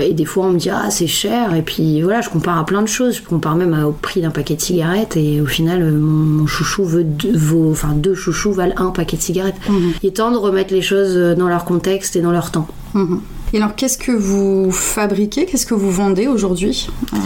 et 0.00 0.14
des 0.14 0.24
fois, 0.24 0.46
on 0.46 0.52
me 0.52 0.58
dit 0.58 0.70
ah 0.70 0.88
c'est 0.88 1.06
cher. 1.06 1.57
Et 1.58 1.62
puis 1.62 2.02
voilà, 2.02 2.20
je 2.20 2.30
compare 2.30 2.56
à 2.56 2.64
plein 2.64 2.82
de 2.82 2.86
choses. 2.86 3.16
Je 3.16 3.22
compare 3.22 3.56
même 3.56 3.76
au 3.84 3.90
prix 3.90 4.20
d'un 4.20 4.30
paquet 4.30 4.54
de 4.54 4.60
cigarettes 4.60 5.16
et 5.16 5.40
au 5.40 5.46
final, 5.46 5.82
euh, 5.82 5.90
mon, 5.90 6.24
mon 6.24 6.46
chouchou 6.46 6.84
veut 6.84 7.02
deux, 7.02 7.36
vaut, 7.36 7.70
enfin 7.70 7.94
deux 7.94 8.14
chouchous 8.14 8.52
valent 8.52 8.74
un 8.76 8.90
paquet 8.90 9.16
de 9.16 9.22
cigarettes. 9.22 9.56
Il 10.02 10.08
est 10.08 10.16
temps 10.16 10.30
de 10.30 10.36
remettre 10.36 10.72
les 10.72 10.82
choses 10.82 11.16
euh, 11.16 11.34
dans 11.34 11.48
leur 11.48 11.64
contexte 11.64 12.14
et 12.14 12.20
dans 12.20 12.30
leur 12.30 12.52
temps. 12.52 12.68
Mhm. 12.94 13.20
Et 13.54 13.56
alors, 13.56 13.74
qu'est-ce 13.74 13.96
que 13.96 14.12
vous 14.12 14.70
fabriquez? 14.70 15.46
Qu'est-ce 15.46 15.64
que 15.64 15.74
vous 15.74 15.90
vendez 15.90 16.26
aujourd'hui? 16.26 16.88
Euh, 17.14 17.18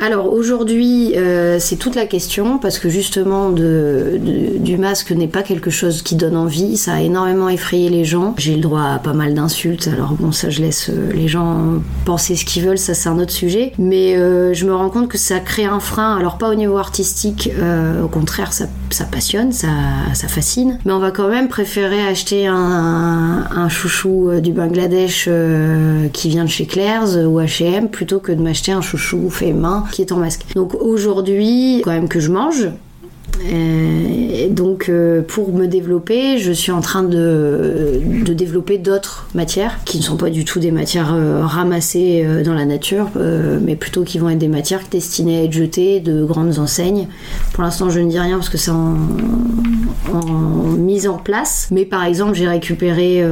Alors 0.00 0.32
aujourd'hui, 0.32 1.12
euh, 1.16 1.58
c'est 1.60 1.76
toute 1.76 1.94
la 1.94 2.06
question 2.06 2.58
parce 2.58 2.80
que 2.80 2.88
justement, 2.88 3.50
du 3.50 4.76
masque 4.78 5.12
n'est 5.12 5.28
pas 5.28 5.42
quelque 5.42 5.70
chose 5.70 6.02
qui 6.02 6.16
donne 6.16 6.36
envie. 6.36 6.76
Ça 6.76 6.94
a 6.94 7.00
énormément 7.00 7.48
effrayé 7.48 7.88
les 7.88 8.04
gens. 8.04 8.34
J'ai 8.36 8.56
le 8.56 8.62
droit 8.62 8.82
à 8.82 8.98
pas 8.98 9.12
mal 9.12 9.34
d'insultes. 9.34 9.88
Alors 9.92 10.14
bon, 10.14 10.32
ça, 10.32 10.50
je 10.50 10.60
laisse 10.60 10.90
euh, 10.90 11.12
les 11.12 11.28
gens 11.28 11.80
penser 12.04 12.34
ce 12.34 12.44
qu'ils 12.44 12.64
veulent. 12.64 12.78
Ça, 12.78 12.94
c'est 12.94 13.08
un 13.08 13.18
autre 13.20 13.32
sujet. 13.32 13.72
Mais 13.78 14.14
je 14.54 14.66
me 14.66 14.74
rends 14.74 14.90
compte 14.90 15.08
que 15.08 15.18
ça 15.18 15.38
crée 15.38 15.64
un 15.64 15.80
frein. 15.80 16.16
Alors 16.16 16.38
pas 16.38 16.50
au 16.50 16.54
niveau 16.54 16.78
artistique. 16.78 17.50
au 18.02 18.08
contraire, 18.08 18.52
ça, 18.52 18.66
passionne, 19.10 19.52
ça, 19.52 19.68
fascine. 20.28 20.78
Mais 20.84 20.92
on 20.92 20.98
va 20.98 21.10
quand 21.10 21.28
même 21.28 21.48
préférer 21.48 22.04
acheter 22.06 22.46
un, 22.46 23.68
chouchou 23.68 24.40
du 24.40 24.52
Bangladesh 24.52 25.28
euh, 25.44 26.08
qui 26.08 26.28
vient 26.28 26.44
de 26.44 26.50
chez 26.50 26.66
Claire's 26.66 27.16
ou 27.16 27.40
H&M 27.40 27.88
plutôt 27.88 28.18
que 28.18 28.32
de 28.32 28.42
m'acheter 28.42 28.72
un 28.72 28.80
chouchou 28.80 29.30
fait 29.30 29.52
main 29.52 29.84
qui 29.92 30.02
est 30.02 30.12
en 30.12 30.16
masque. 30.16 30.44
Donc 30.54 30.74
aujourd'hui, 30.74 31.82
quand 31.84 31.92
même 31.92 32.08
que 32.08 32.20
je 32.20 32.30
mange. 32.30 32.68
Euh, 33.42 34.48
donc, 34.48 34.88
euh, 34.88 35.22
pour 35.22 35.52
me 35.52 35.66
développer, 35.66 36.38
je 36.38 36.52
suis 36.52 36.72
en 36.72 36.80
train 36.80 37.02
de, 37.02 38.00
développer 38.34 38.78
d'autres 38.78 39.26
matières 39.34 39.78
qui 39.84 39.98
ne 39.98 40.02
sont 40.02 40.16
pas 40.16 40.30
du 40.30 40.44
tout 40.44 40.58
des 40.58 40.70
matières 40.70 41.14
euh, 41.14 41.44
ramassées 41.44 42.26
dans 42.44 42.54
la 42.54 42.64
nature, 42.64 43.10
mais 43.62 43.76
plutôt 43.76 44.02
qui 44.02 44.18
vont 44.18 44.28
être 44.28 44.38
des 44.38 44.48
matières 44.48 44.80
destinées 44.90 45.40
à 45.40 45.44
être 45.44 45.52
jetées 45.52 46.00
de 46.00 46.24
grandes 46.24 46.58
enseignes. 46.58 47.06
Pour 47.52 47.62
l'instant, 47.62 47.90
je 47.90 48.00
ne 48.00 48.10
dis 48.10 48.18
rien 48.18 48.36
parce 48.36 48.48
que 48.48 48.58
c'est 48.58 48.70
en, 48.70 48.96
mise 50.76 51.06
en 51.06 51.16
place. 51.16 51.68
Mais 51.70 51.84
par 51.84 52.04
exemple, 52.04 52.34
j'ai 52.34 52.48
récupéré 52.48 53.24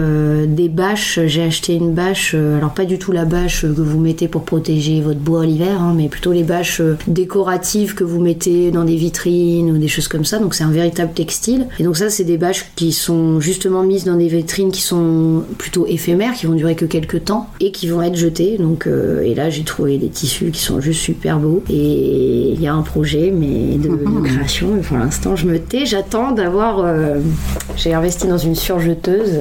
des 0.46 0.68
bâches. 0.68 1.18
J'ai 1.26 1.42
acheté 1.42 1.74
une 1.74 1.92
bâche, 1.92 2.34
alors 2.34 2.72
pas 2.72 2.84
du 2.84 2.98
tout 2.98 3.12
la 3.12 3.24
bâche 3.24 3.62
que 3.62 3.80
vous 3.80 4.00
mettez 4.00 4.28
pour 4.28 4.44
protéger 4.44 5.00
votre 5.00 5.20
bois 5.20 5.44
l'hiver, 5.44 5.80
hein, 5.80 5.94
mais 5.96 6.08
plutôt 6.08 6.32
les 6.32 6.44
bâches 6.44 6.80
décoratives 7.06 7.94
que 7.94 8.04
vous 8.04 8.20
mettez 8.20 8.70
dans 8.70 8.84
des 8.84 8.96
vitrines 8.96 9.70
ou 9.70 9.78
des 9.78 9.88
choses 9.92 10.08
comme 10.08 10.24
ça. 10.24 10.38
Donc 10.38 10.54
c'est 10.54 10.64
un 10.64 10.70
véritable 10.70 11.12
textile. 11.12 11.66
Et 11.78 11.84
donc 11.84 11.96
ça, 11.96 12.10
c'est 12.10 12.24
des 12.24 12.38
bâches 12.38 12.66
qui 12.76 12.92
sont 12.92 13.40
justement 13.40 13.82
mises 13.82 14.04
dans 14.04 14.16
des 14.16 14.28
vitrines 14.28 14.72
qui 14.72 14.80
sont 14.80 15.44
plutôt 15.58 15.86
éphémères, 15.86 16.32
qui 16.34 16.46
vont 16.46 16.54
durer 16.54 16.74
que 16.74 16.84
quelques 16.84 17.24
temps 17.24 17.48
et 17.60 17.70
qui 17.72 17.88
vont 17.88 18.02
être 18.02 18.16
jetées. 18.16 18.58
Donc 18.58 18.86
euh, 18.86 19.20
et 19.22 19.34
là, 19.34 19.50
j'ai 19.50 19.62
trouvé 19.64 19.98
des 19.98 20.08
tissus 20.08 20.50
qui 20.50 20.60
sont 20.60 20.80
juste 20.80 21.00
super 21.00 21.38
beaux. 21.38 21.62
Et 21.70 22.52
il 22.52 22.60
y 22.60 22.66
a 22.66 22.74
un 22.74 22.82
projet, 22.82 23.30
mais 23.30 23.76
de, 23.78 23.88
de 23.88 24.20
création. 24.24 24.76
Et 24.76 24.80
pour 24.80 24.96
l'instant, 24.98 25.36
je 25.36 25.46
me 25.46 25.58
tais. 25.58 25.86
J'attends 25.86 26.32
d'avoir. 26.32 26.80
euh, 26.80 27.18
j'ai 27.76 27.94
investi 27.94 28.26
dans 28.26 28.38
une 28.38 28.54
surjeteuse. 28.54 29.40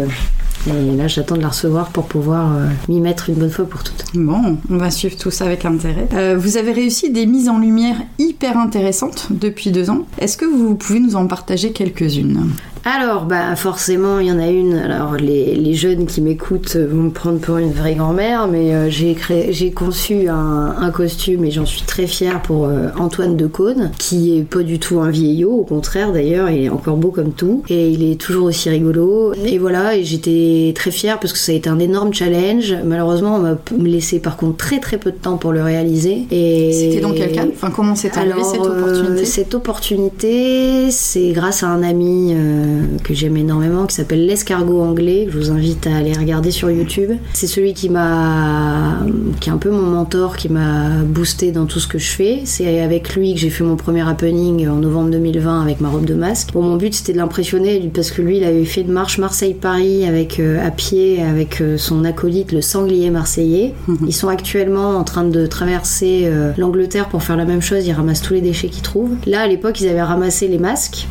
Et 0.68 0.96
là, 0.96 1.08
j'attends 1.08 1.36
de 1.36 1.41
la 1.41 1.50
recevoir 1.50 1.89
pour 1.89 2.06
pouvoir 2.06 2.56
euh, 2.56 2.68
m'y 2.88 3.00
mettre 3.00 3.30
une 3.30 3.36
bonne 3.36 3.50
fois 3.50 3.65
pour 3.65 3.84
toutes. 3.84 4.06
Bon, 4.13 4.58
on 4.70 4.77
va 4.77 4.91
suivre 4.91 5.18
tout 5.18 5.32
ça 5.32 5.46
avec 5.46 5.65
intérêt. 5.65 6.08
Euh, 6.13 6.38
vous 6.38 6.58
avez 6.58 6.72
réussi 6.72 7.10
des 7.10 7.25
mises 7.25 7.50
en 7.50 7.58
lumière 7.58 7.96
hyper 8.20 8.58
intéressantes 8.58 9.27
depuis 9.32 9.72
deux 9.72 9.89
ans. 9.89 10.06
Est-ce 10.20 10.38
que 10.38 10.46
vous 10.46 10.75
pouvez 10.75 11.00
nous 11.00 11.15
en 11.15 11.27
partager 11.27 11.72
quelques-unes? 11.72 12.51
Alors, 12.84 13.26
bah 13.26 13.56
forcément, 13.56 14.20
il 14.20 14.28
y 14.28 14.32
en 14.32 14.40
a 14.40 14.48
une. 14.48 14.74
Alors, 14.74 15.14
les, 15.16 15.56
les 15.56 15.74
jeunes 15.76 16.08
qui 16.08 16.20
m'écoutent 16.20 16.76
vont 16.76 17.04
me 17.04 17.10
prendre 17.12 17.40
pour 17.40 17.58
une 17.58 17.72
vraie 17.72 17.94
grand-mère, 17.94 18.48
mais 18.48 18.74
euh, 18.74 18.90
j'ai 18.90 19.14
créé, 19.14 19.54
j'ai 19.54 19.72
conçu 19.72 20.28
un, 20.30 20.76
un 20.80 20.90
costume 20.90 21.46
et 21.46 21.52
j'en 21.52 21.68
suis 21.68 21.84
très 21.84 22.08
fière 22.08 22.42
pour 22.42 22.66
euh, 22.66 22.88
Antoine 22.98 23.38
de 23.38 23.46
Caunes, 23.46 23.92
qui 24.00 24.36
est 24.38 24.42
pas 24.42 24.64
du 24.64 24.80
tout 24.80 25.00
un 25.00 25.12
vieillot, 25.12 25.52
au 25.52 25.64
contraire 25.64 26.12
d'ailleurs, 26.12 26.50
il 26.50 26.64
est 26.64 26.70
encore 26.70 26.98
beau 26.98 27.12
comme 27.12 27.34
tout 27.34 27.62
et 27.70 27.90
il 27.90 28.04
est 28.10 28.20
toujours 28.20 28.46
aussi 28.46 28.70
rigolo. 28.70 29.34
Et 29.46 29.60
voilà, 29.60 29.96
et 29.96 30.04
j'étais 30.04 30.74
très 30.76 30.92
fière 30.92 31.20
parce 31.20 31.34
que 31.34 31.40
ça 31.40 31.52
a 31.52 31.56
été 31.56 31.70
un 31.70 31.78
énorme 31.80 32.12
challenge. 32.14 32.76
Malheureusement, 32.84 33.36
on 33.36 33.40
m'a 33.40 33.58
laissé 33.88 34.20
par 34.20 34.38
contre 34.38 34.58
très 34.58 34.80
très 34.80 34.98
peu 34.98 35.12
de 35.12 35.18
temps 35.18 35.38
pour 35.38 35.52
le 35.52 35.62
réaliser. 35.62 36.26
Et 36.32 36.72
C'était 36.74 37.02
dans 37.02 37.14
quel 37.14 37.32
cadre? 37.32 37.52
Enfin, 37.54 37.70
comment 37.70 37.94
s'est 37.94 38.18
arrivée 38.18 38.44
cette 38.44 38.62
euh, 38.62 38.80
opportunité 38.82 39.26
cette 39.26 39.54
opportunité, 39.54 40.90
c'est 40.90 41.32
grâce 41.32 41.62
à 41.62 41.68
un 41.68 41.84
ami 41.84 42.34
euh, 42.34 42.71
que 43.04 43.13
j'aime 43.13 43.38
énormément 43.38 43.86
qui 43.86 43.96
s'appelle 43.96 44.25
l'escargot 44.25 44.82
anglais, 44.82 45.25
que 45.25 45.32
je 45.32 45.38
vous 45.38 45.51
invite 45.51 45.88
à 45.88 45.96
aller 45.98 46.13
regarder 46.13 46.51
sur 46.51 46.70
YouTube. 46.70 47.12
C'est 47.34 47.48
celui 47.48 47.74
qui 47.74 47.90
m'a, 47.90 49.00
qui 49.40 49.50
est 49.50 49.54
un 49.54 49.58
peu 49.58 49.72
mon 49.72 49.82
mentor, 49.82 50.36
qui 50.36 50.50
m'a 50.50 50.90
boosté 51.04 51.51
dans 51.51 51.66
tout 51.66 51.80
ce 51.80 51.88
que 51.88 51.98
je 51.98 52.10
fais. 52.10 52.42
C'est 52.46 52.82
avec 52.82 53.16
lui 53.16 53.34
que 53.34 53.40
j'ai 53.40 53.50
fait 53.50 53.63
mon 53.63 53.75
premier 53.75 54.08
happening 54.08 54.68
en 54.68 54.75
novembre 54.75 55.12
2020 55.12 55.62
avec 55.62 55.82
ma 55.82 55.90
robe 55.90 56.06
de 56.06 56.13
masque. 56.13 56.50
Bon, 56.54 56.62
mon 56.62 56.78
but 56.78 56.94
c'était 56.94 57.13
de 57.13 57.18
l'impressionner 57.18 57.90
parce 57.94 58.12
que 58.12 58.22
lui, 58.22 58.38
il 58.38 58.44
avait 58.44 58.66
fait 58.66 58.82
une 58.82 58.92
marche 58.92 59.18
Marseille-Paris 59.18 60.06
avec 60.06 60.40
euh, 60.40 60.66
à 60.66 60.72
pied 60.72 61.22
avec 61.22 61.62
euh, 61.62 61.78
son 61.78 62.04
acolyte, 62.06 62.51
le 62.51 62.62
sanglier 62.62 63.10
marseillais. 63.10 63.74
Ils 64.08 64.13
sont 64.13 64.28
actuellement 64.28 64.98
en 64.98 65.04
train 65.04 65.24
de 65.24 65.46
traverser 65.46 66.24
euh, 66.25 66.51
l'Angleterre 66.58 67.10
pour 67.10 67.24
faire 67.24 67.38
la 67.38 67.46
même 67.46 67.62
chose. 67.62 67.86
Ils 67.86 67.94
ramassent 67.94 68.22
tous 68.22 68.34
les 68.34 68.42
déchets 68.42 68.70
qu'ils 68.70 68.84
trouvent. 68.84 69.16
Là, 69.25 69.42
à 69.42 69.48
l'époque, 69.48 69.82
ils 69.82 69.88
avaient 69.88 70.01
ramassé 70.01 70.48
les 70.48 70.60
masques. 70.60 71.08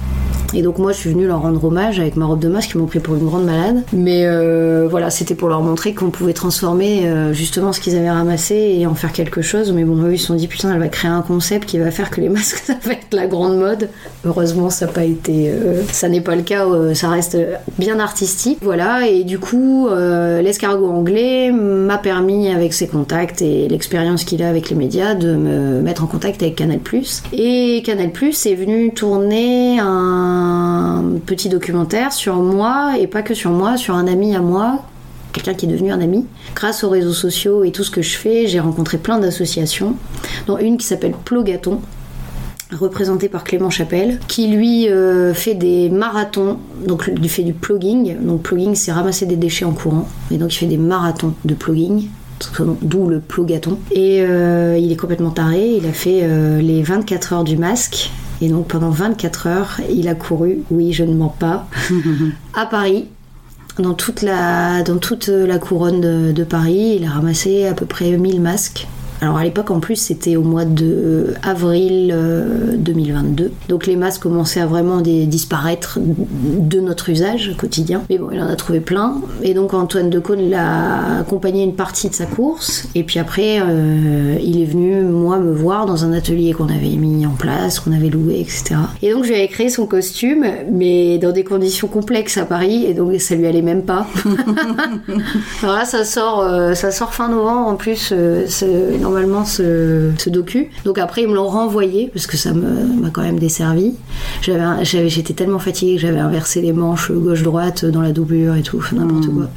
Et 0.54 0.62
donc 0.62 0.78
moi 0.78 0.92
je 0.92 0.98
suis 0.98 1.10
venue 1.10 1.26
leur 1.26 1.42
rendre 1.42 1.62
hommage 1.64 2.00
avec 2.00 2.16
ma 2.16 2.26
robe 2.26 2.40
de 2.40 2.48
masque, 2.48 2.72
ils 2.74 2.78
m'ont 2.78 2.86
pris 2.86 3.00
pour 3.00 3.14
une 3.14 3.26
grande 3.26 3.44
malade. 3.44 3.82
Mais 3.92 4.26
euh, 4.26 4.86
voilà, 4.90 5.10
c'était 5.10 5.34
pour 5.34 5.48
leur 5.48 5.62
montrer 5.62 5.94
qu'on 5.94 6.10
pouvait 6.10 6.32
transformer 6.32 7.06
euh, 7.06 7.32
justement 7.32 7.72
ce 7.72 7.80
qu'ils 7.80 7.96
avaient 7.96 8.10
ramassé 8.10 8.76
et 8.78 8.86
en 8.86 8.94
faire 8.94 9.12
quelque 9.12 9.42
chose. 9.42 9.72
Mais 9.72 9.84
bon, 9.84 10.02
eux 10.04 10.14
ils 10.14 10.18
se 10.18 10.26
sont 10.26 10.34
dit 10.34 10.48
putain, 10.48 10.72
elle 10.72 10.80
va 10.80 10.88
créer 10.88 11.10
un 11.10 11.22
concept 11.22 11.68
qui 11.68 11.78
va 11.78 11.90
faire 11.90 12.10
que 12.10 12.20
les 12.20 12.28
masques 12.30 12.62
ça 12.66 12.74
va 12.82 12.92
être 12.92 13.14
la 13.14 13.26
grande 13.26 13.58
mode. 13.58 13.88
Heureusement 14.24 14.70
ça 14.70 14.86
n'a 14.86 14.92
pas 14.92 15.04
été, 15.04 15.50
euh, 15.50 15.82
ça 15.90 16.08
n'est 16.08 16.20
pas 16.20 16.36
le 16.36 16.42
cas, 16.42 16.66
euh, 16.66 16.94
ça 16.94 17.08
reste 17.08 17.36
bien 17.78 17.98
artistique. 17.98 18.58
Voilà, 18.62 19.06
et 19.06 19.24
du 19.24 19.38
coup 19.38 19.88
euh, 19.88 20.42
l'escargot 20.42 20.90
anglais 20.90 21.52
m'a 21.52 21.98
permis 21.98 22.48
avec 22.48 22.72
ses 22.72 22.86
contacts 22.86 23.42
et 23.42 23.68
l'expérience 23.68 24.24
qu'il 24.24 24.42
a 24.42 24.48
avec 24.48 24.70
les 24.70 24.76
médias 24.76 25.14
de 25.14 25.34
me 25.34 25.80
mettre 25.80 26.04
en 26.04 26.06
contact 26.06 26.42
avec 26.42 26.56
Canal+. 26.56 26.80
Et 27.32 27.82
Canal+, 27.84 28.10
est 28.10 28.54
venu 28.54 28.92
tourner 28.92 29.78
un 29.80 30.39
petit 31.26 31.48
documentaire 31.48 32.12
sur 32.12 32.36
moi, 32.36 32.94
et 32.98 33.06
pas 33.06 33.22
que 33.22 33.34
sur 33.34 33.50
moi, 33.50 33.76
sur 33.76 33.94
un 33.94 34.06
ami 34.06 34.34
à 34.34 34.40
moi, 34.40 34.84
quelqu'un 35.32 35.54
qui 35.54 35.66
est 35.66 35.68
devenu 35.68 35.92
un 35.92 36.00
ami. 36.00 36.26
Grâce 36.54 36.84
aux 36.84 36.90
réseaux 36.90 37.12
sociaux 37.12 37.64
et 37.64 37.72
tout 37.72 37.84
ce 37.84 37.90
que 37.90 38.02
je 38.02 38.16
fais, 38.16 38.46
j'ai 38.46 38.60
rencontré 38.60 38.98
plein 38.98 39.18
d'associations, 39.18 39.94
dont 40.46 40.58
une 40.58 40.76
qui 40.76 40.86
s'appelle 40.86 41.14
Plogaton, 41.24 41.80
représenté 42.72 43.28
par 43.28 43.44
Clément 43.44 43.70
Chapelle, 43.70 44.20
qui 44.28 44.48
lui 44.48 44.88
euh, 44.88 45.34
fait 45.34 45.54
des 45.54 45.90
marathons, 45.90 46.58
donc 46.86 47.10
il 47.20 47.28
fait 47.28 47.42
du 47.42 47.52
plugging. 47.52 48.16
Donc 48.20 48.42
plugging, 48.42 48.74
c'est 48.74 48.92
ramasser 48.92 49.26
des 49.26 49.36
déchets 49.36 49.64
en 49.64 49.72
courant. 49.72 50.08
Et 50.30 50.38
donc 50.38 50.54
il 50.54 50.58
fait 50.58 50.66
des 50.66 50.78
marathons 50.78 51.34
de 51.44 51.54
plugging. 51.54 52.08
D'où 52.80 53.06
le 53.06 53.20
plogaton. 53.20 53.78
Et 53.90 54.22
euh, 54.22 54.78
il 54.80 54.90
est 54.90 54.96
complètement 54.96 55.30
taré. 55.30 55.76
Il 55.76 55.86
a 55.86 55.92
fait 55.92 56.20
euh, 56.22 56.62
les 56.62 56.82
24 56.82 57.34
heures 57.34 57.44
du 57.44 57.58
masque. 57.58 58.10
Et 58.40 58.48
donc 58.48 58.68
pendant 58.68 58.90
24 58.90 59.46
heures, 59.46 59.80
il 59.90 60.08
a 60.08 60.14
couru, 60.14 60.62
oui, 60.70 60.92
je 60.92 61.04
ne 61.04 61.14
mens 61.14 61.34
pas, 61.38 61.66
à 62.54 62.66
Paris. 62.66 63.06
Dans 63.78 63.94
toute 63.94 64.22
la, 64.22 64.82
dans 64.82 64.98
toute 64.98 65.28
la 65.28 65.58
couronne 65.58 66.00
de, 66.00 66.32
de 66.32 66.44
Paris, 66.44 66.96
il 66.98 67.06
a 67.06 67.10
ramassé 67.10 67.66
à 67.66 67.72
peu 67.72 67.86
près 67.86 68.16
1000 68.16 68.40
masques. 68.40 68.86
Alors 69.22 69.36
à 69.36 69.44
l'époque 69.44 69.70
en 69.70 69.80
plus 69.80 69.96
c'était 69.96 70.36
au 70.36 70.42
mois 70.42 70.64
de 70.64 70.86
euh, 70.86 71.34
avril 71.42 72.10
euh, 72.14 72.76
2022. 72.78 73.52
Donc 73.68 73.86
les 73.86 73.96
masques 73.96 74.22
commençaient 74.22 74.60
à 74.60 74.66
vraiment 74.66 75.00
disparaître 75.02 75.98
de 76.00 76.80
notre 76.80 77.10
usage 77.10 77.54
quotidien. 77.58 78.02
Mais 78.08 78.16
bon, 78.16 78.28
il 78.32 78.40
en 78.40 78.46
a 78.46 78.56
trouvé 78.56 78.80
plein. 78.80 79.20
Et 79.42 79.52
donc 79.52 79.74
Antoine 79.74 80.08
Decaune 80.08 80.48
l'a 80.48 81.18
accompagné 81.20 81.64
une 81.64 81.74
partie 81.74 82.08
de 82.08 82.14
sa 82.14 82.24
course. 82.24 82.88
Et 82.94 83.04
puis 83.04 83.18
après 83.18 83.60
euh, 83.60 84.38
il 84.42 84.62
est 84.62 84.66
venu 84.66 85.02
moi 85.02 85.38
me 85.38 85.52
voir 85.52 85.84
dans 85.84 86.04
un 86.04 86.12
atelier 86.12 86.52
qu'on 86.52 86.68
avait 86.68 86.96
mis 86.96 87.26
en 87.26 87.34
place, 87.34 87.80
qu'on 87.80 87.92
avait 87.92 88.08
loué, 88.08 88.40
etc. 88.40 88.76
Et 89.02 89.12
donc 89.12 89.24
je 89.24 89.28
lui 89.28 89.36
avais 89.36 89.48
créé 89.48 89.68
son 89.68 89.86
costume, 89.86 90.46
mais 90.72 91.18
dans 91.18 91.32
des 91.32 91.44
conditions 91.44 91.88
complexes 91.88 92.38
à 92.38 92.46
Paris. 92.46 92.86
Et 92.86 92.94
donc 92.94 93.20
ça 93.20 93.34
lui 93.34 93.46
allait 93.46 93.60
même 93.60 93.82
pas. 93.82 94.06
Alors 95.62 95.84
ça 95.84 96.04
sort, 96.04 96.40
euh, 96.40 96.74
fin 96.74 97.28
novembre 97.28 97.68
en 97.68 97.76
plus. 97.76 98.12
euh, 98.12 98.46
normalement 99.10 99.44
ce, 99.44 100.10
ce 100.18 100.30
docu. 100.30 100.70
Donc 100.84 100.98
après 100.98 101.22
ils 101.22 101.28
me 101.28 101.34
l'ont 101.34 101.48
renvoyé 101.48 102.10
parce 102.12 102.26
que 102.26 102.36
ça 102.36 102.52
m'a 102.52 103.10
quand 103.12 103.22
même 103.22 103.38
desservi. 103.40 103.94
J'étais 104.42 105.34
tellement 105.34 105.58
fatiguée 105.58 105.96
que 105.96 106.00
j'avais 106.02 106.20
inversé 106.20 106.60
les 106.62 106.72
manches 106.72 107.10
gauche-droite 107.10 107.84
dans 107.84 108.02
la 108.02 108.12
doublure 108.12 108.54
et 108.54 108.62
tout, 108.62 108.84
n'importe 108.92 109.26
quoi. 109.26 109.48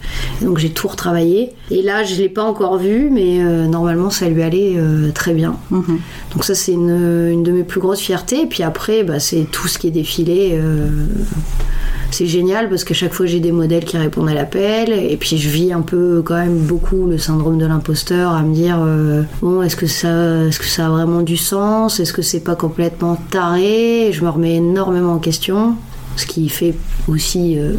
Et 0.41 0.45
donc 0.45 0.57
j'ai 0.57 0.69
tout 0.69 0.88
retravaillé. 0.88 1.53
Et 1.69 1.81
là 1.83 2.03
je 2.03 2.15
l'ai 2.15 2.29
pas 2.29 2.43
encore 2.43 2.77
vu, 2.77 3.10
mais 3.12 3.43
euh, 3.43 3.67
normalement 3.67 4.10
ça 4.10 4.27
lui 4.27 4.41
allait 4.41 4.74
euh, 4.75 5.12
très 5.12 5.33
bien. 5.33 5.55
Mhm. 5.69 6.00
Donc 6.33 6.43
ça 6.43 6.55
c'est 6.55 6.74
une, 6.74 7.29
une 7.31 7.43
de 7.43 7.51
mes 7.51 7.63
plus 7.63 7.79
grosses 7.79 8.00
fiertés. 8.01 8.41
Et 8.41 8.48
puis 8.48 8.63
après 8.63 9.03
bah, 9.03 9.19
c'est 9.19 9.45
tout 9.51 9.67
ce 9.67 9.77
qui 9.77 9.88
est 9.88 9.91
défilé. 9.91 10.51
euh, 10.53 10.88
c'est 12.12 12.27
génial 12.27 12.69
parce 12.69 12.83
qu'à 12.83 12.93
chaque 12.93 13.13
fois 13.13 13.25
j'ai 13.25 13.39
des 13.39 13.51
modèles 13.51 13.85
qui 13.85 13.97
répondent 13.97 14.29
à 14.29 14.33
l'appel. 14.33 14.91
Et 14.91 15.17
puis 15.17 15.38
je 15.38 15.50
vis 15.50 15.73
un 15.73 15.81
peu 15.81 16.21
quand 16.23 16.35
même 16.35 16.57
beaucoup 16.57 17.07
le 17.07 17.17
syndrome 17.17 17.57
de 17.57 17.65
l'imposteur 17.65 18.31
à 18.31 18.41
me 18.43 18.53
dire 18.53 18.79
euh, 18.79 19.23
bon 19.41 19.62
est-ce 19.62 19.75
que 19.75 19.88
ça 19.88 20.43
est-ce 20.47 20.59
que 20.59 20.65
ça 20.65 20.88
a 20.88 20.89
vraiment 20.89 21.21
du 21.21 21.38
sens? 21.38 22.00
Est-ce 22.00 22.13
que 22.13 22.21
c'est 22.21 22.43
pas 22.43 22.55
complètement 22.55 23.17
taré? 23.31 24.12
Je 24.12 24.23
me 24.23 24.29
remets 24.29 24.55
énormément 24.55 25.13
en 25.13 25.19
question 25.19 25.75
ce 26.15 26.25
qui 26.25 26.50
fait 26.50 26.75
aussi 27.08 27.58
euh, 27.58 27.74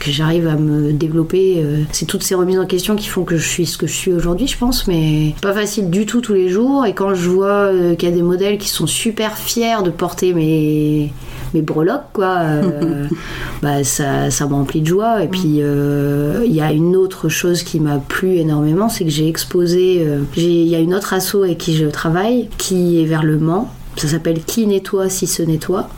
que 0.00 0.10
j'arrive 0.10 0.48
à 0.48 0.56
me 0.56 0.92
développer. 0.92 1.62
euh, 1.62 1.82
c'est 1.92 2.06
toutes 2.06 2.22
ces 2.22 2.34
remises 2.34 2.58
en 2.58 2.66
question 2.66 2.96
qui 2.96 3.08
font 3.08 3.24
que 3.24 3.36
je 3.36 3.46
suis 3.46 3.66
ce 3.66 3.78
que 3.78 3.86
je 3.86 3.94
suis 3.94 4.12
aujourd'hui, 4.12 4.46
je 4.46 4.58
pense, 4.58 4.86
mais 4.86 5.34
pas 5.40 5.52
facile 5.52 5.90
du 5.90 6.06
tout 6.06 6.20
tous 6.20 6.34
les 6.34 6.48
jours. 6.48 6.84
Et 6.86 6.94
quand 6.94 7.14
je 7.14 7.28
vois 7.28 7.46
euh, 7.46 7.94
qu'il 7.94 8.08
y 8.08 8.12
a 8.12 8.14
des 8.14 8.22
modèles 8.22 8.58
qui 8.58 8.68
sont 8.68 8.86
super 8.86 9.38
fiers 9.38 9.82
de 9.84 9.90
porter 9.90 10.34
mes, 10.34 11.12
mes 11.54 11.62
breloques, 11.62 12.12
quoi, 12.12 12.42
bah, 13.62 13.84
ça, 13.84 14.30
ça 14.30 14.46
me 14.46 14.54
remplit 14.54 14.80
de 14.80 14.86
joie. 14.86 15.22
Et 15.22 15.28
puis, 15.28 15.60
il 15.60 16.52
y 16.54 16.60
a 16.60 16.72
une 16.72 16.96
autre 16.96 17.28
chose 17.28 17.62
qui 17.62 17.80
m'a 17.80 17.98
plu 17.98 18.36
énormément, 18.36 18.88
c'est 18.88 19.04
que 19.04 19.10
j'ai 19.10 19.28
exposé. 19.28 20.06
Il 20.36 20.68
y 20.68 20.74
a 20.74 20.80
une 20.80 20.94
autre 20.94 21.12
asso 21.12 21.36
avec 21.44 21.58
qui 21.58 21.76
je 21.76 21.86
travaille 21.86 22.48
qui 22.58 23.00
est 23.00 23.06
vers 23.06 23.22
le 23.22 23.38
Mans. 23.38 23.70
Ça 23.96 24.08
s'appelle 24.08 24.40
Qui 24.44 24.66
nettoie 24.66 25.08
si 25.08 25.26
se 25.26 25.42
nettoie? 25.42 25.88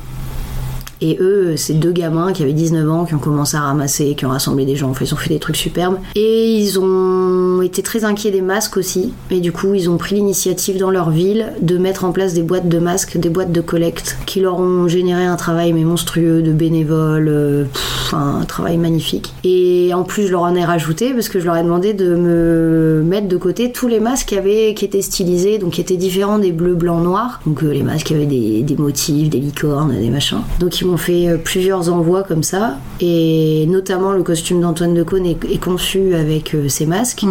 Et 1.00 1.16
eux, 1.20 1.54
c'est 1.56 1.74
deux 1.74 1.92
gamins 1.92 2.32
qui 2.32 2.42
avaient 2.42 2.52
19 2.52 2.90
ans, 2.90 3.04
qui 3.04 3.14
ont 3.14 3.18
commencé 3.18 3.56
à 3.56 3.60
ramasser, 3.60 4.14
qui 4.16 4.26
ont 4.26 4.30
rassemblé 4.30 4.64
des 4.64 4.76
gens. 4.76 4.90
Enfin, 4.90 5.04
ils 5.04 5.14
ont 5.14 5.16
fait 5.16 5.30
des 5.30 5.38
trucs 5.38 5.56
superbes. 5.56 5.98
Et 6.14 6.56
ils 6.56 6.78
ont 6.78 7.62
été 7.62 7.82
très 7.82 8.04
inquiets 8.04 8.30
des 8.30 8.42
masques 8.42 8.76
aussi. 8.76 9.12
Et 9.30 9.40
du 9.40 9.52
coup, 9.52 9.74
ils 9.74 9.88
ont 9.90 9.96
pris 9.96 10.16
l'initiative 10.16 10.78
dans 10.78 10.90
leur 10.90 11.10
ville 11.10 11.52
de 11.62 11.78
mettre 11.78 12.04
en 12.04 12.12
place 12.12 12.34
des 12.34 12.42
boîtes 12.42 12.68
de 12.68 12.78
masques, 12.78 13.16
des 13.18 13.28
boîtes 13.28 13.52
de 13.52 13.60
collecte, 13.60 14.16
qui 14.26 14.40
leur 14.40 14.58
ont 14.58 14.88
généré 14.88 15.24
un 15.24 15.36
travail 15.36 15.72
mais 15.72 15.84
monstrueux 15.84 16.42
de 16.42 16.52
bénévoles, 16.52 17.28
euh, 17.28 17.64
un 18.12 18.44
travail 18.44 18.76
magnifique. 18.76 19.32
Et 19.44 19.92
en 19.94 20.02
plus, 20.02 20.26
je 20.26 20.32
leur 20.32 20.42
en 20.42 20.54
ai 20.54 20.64
rajouté 20.64 21.12
parce 21.12 21.28
que 21.28 21.40
je 21.40 21.44
leur 21.44 21.56
ai 21.56 21.62
demandé 21.62 21.94
de 21.94 22.14
me 22.14 23.02
mettre 23.04 23.28
de 23.28 23.36
côté 23.36 23.72
tous 23.72 23.88
les 23.88 24.00
masques 24.00 24.28
qui, 24.28 24.36
avaient, 24.36 24.74
qui 24.74 24.84
étaient 24.84 25.02
stylisés, 25.02 25.58
donc 25.58 25.74
qui 25.74 25.80
étaient 25.80 25.96
différents 25.96 26.38
des 26.38 26.52
bleus, 26.52 26.74
blancs, 26.74 27.02
noirs. 27.02 27.40
Donc 27.46 27.62
euh, 27.62 27.72
les 27.72 27.82
masques 27.82 28.10
avaient 28.12 28.26
des, 28.26 28.62
des 28.62 28.76
motifs, 28.76 29.30
des 29.30 29.38
licornes, 29.38 29.94
des 29.98 30.10
machins. 30.10 30.40
Donc 30.60 30.70
m'ont 30.88 30.96
fait 30.96 31.28
euh, 31.28 31.36
plusieurs 31.36 31.92
envois 31.92 32.22
comme 32.22 32.42
ça. 32.42 32.76
Et 33.00 33.66
notamment 33.68 34.12
le 34.12 34.22
costume 34.22 34.60
d'Antoine 34.60 34.94
Decaune 34.94 35.26
est, 35.26 35.38
est 35.50 35.62
conçu 35.62 36.14
avec 36.14 36.54
euh, 36.54 36.68
ces 36.68 36.86
masques. 36.86 37.24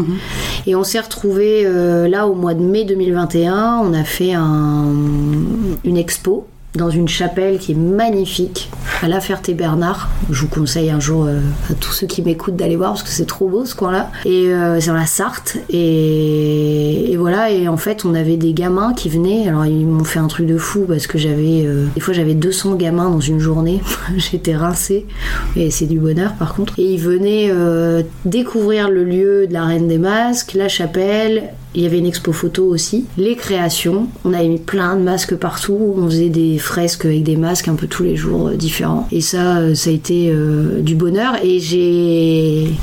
Et 0.66 0.76
on 0.76 0.84
s'est 0.84 1.00
retrouvé 1.00 1.64
là 2.10 2.28
au 2.28 2.36
mois 2.36 2.54
de 2.54 2.62
mai 2.64 2.84
2021. 2.86 3.82
On 3.84 3.94
a 3.94 4.04
fait 4.04 4.34
un- 4.34 4.94
une 5.84 5.98
expo 5.98 6.46
dans 6.78 6.90
une 6.90 7.08
chapelle 7.08 7.58
qui 7.60 7.74
est 7.74 7.76
magnifique 7.76 8.70
à 9.02 9.08
La 9.08 9.20
Ferté-Bernard. 9.20 10.10
Je 10.30 10.42
vous 10.42 10.48
conseille 10.48 10.90
un 10.90 11.00
jour 11.00 11.26
euh, 11.26 11.40
à 11.70 11.74
tous 11.74 11.92
ceux 11.92 12.08
qui 12.08 12.22
m'écoutent 12.22 12.56
d'aller 12.56 12.76
voir 12.76 12.92
parce 12.92 13.04
que 13.04 13.10
c'est 13.10 13.26
trop 13.26 13.48
beau 13.50 13.66
ce 13.66 13.76
coin-là. 13.76 14.12
Et 14.26 14.48
euh, 14.48 14.80
c'est 14.80 14.88
dans 14.88 14.96
la 14.96 15.06
Sarthe. 15.06 15.58
Et, 15.70 17.16
voilà, 17.18 17.52
et 17.52 17.68
en 17.68 17.78
fait, 17.78 18.06
on 18.06 18.14
avait 18.14 18.38
des 18.38 18.54
gamins 18.54 18.94
qui 18.94 19.10
venaient. 19.10 19.48
Alors, 19.48 19.66
ils 19.66 19.86
m'ont 19.86 20.04
fait 20.04 20.20
un 20.20 20.28
truc 20.28 20.48
de 20.48 20.58
fou 20.58 20.86
parce 20.88 21.08
que 21.08 21.18
j'avais. 21.18 21.66
euh, 21.66 21.86
des 21.96 22.02
fois, 22.02 22.14
j'avais 22.14 22.36
200 22.36 22.76
gamins 22.76 23.10
dans 23.10 23.20
une 23.20 23.40
journée. 23.40 23.82
J'étais 24.18 24.56
rincée. 24.56 25.06
Et 25.56 25.72
c'est 25.72 25.88
du 25.88 26.00
bonheur 26.00 26.34
par 26.36 26.54
contre. 26.54 26.74
Et 26.78 26.94
ils 26.94 27.02
venaient 27.02 27.52
découvrir 28.26 28.90
le 28.90 29.04
lieu 29.04 29.48
de 29.48 29.54
la 29.54 29.66
Reine 29.66 29.88
des 29.88 29.98
Masques, 29.98 30.54
la 30.54 30.70
chapelle. 30.70 31.52
Il 31.78 31.84
y 31.84 31.86
avait 31.86 32.00
une 32.00 32.08
expo 32.08 32.34
photo 32.34 32.66
aussi, 32.66 33.06
les 33.20 33.36
créations. 33.36 34.08
On 34.26 34.34
avait 34.34 34.48
mis 34.48 34.58
plein 34.58 34.96
de 34.96 35.04
masques 35.04 35.36
partout. 35.36 35.94
On 35.96 36.06
faisait 36.06 36.30
des 36.30 36.58
fresques 36.58 37.06
avec 37.06 37.22
des 37.22 37.36
masques 37.36 37.68
un 37.68 37.76
peu 37.76 37.86
tous 37.86 38.02
les 38.02 38.16
jours 38.16 38.48
euh, 38.48 38.56
différents. 38.56 39.08
Et 39.12 39.22
ça, 39.22 39.60
euh, 39.60 39.76
ça 39.76 39.92
a 39.92 39.94
été 39.94 40.32
euh, 40.32 40.82
du 40.82 40.96
bonheur. 40.96 41.36
Et 41.44 41.60
j'ai 41.60 42.74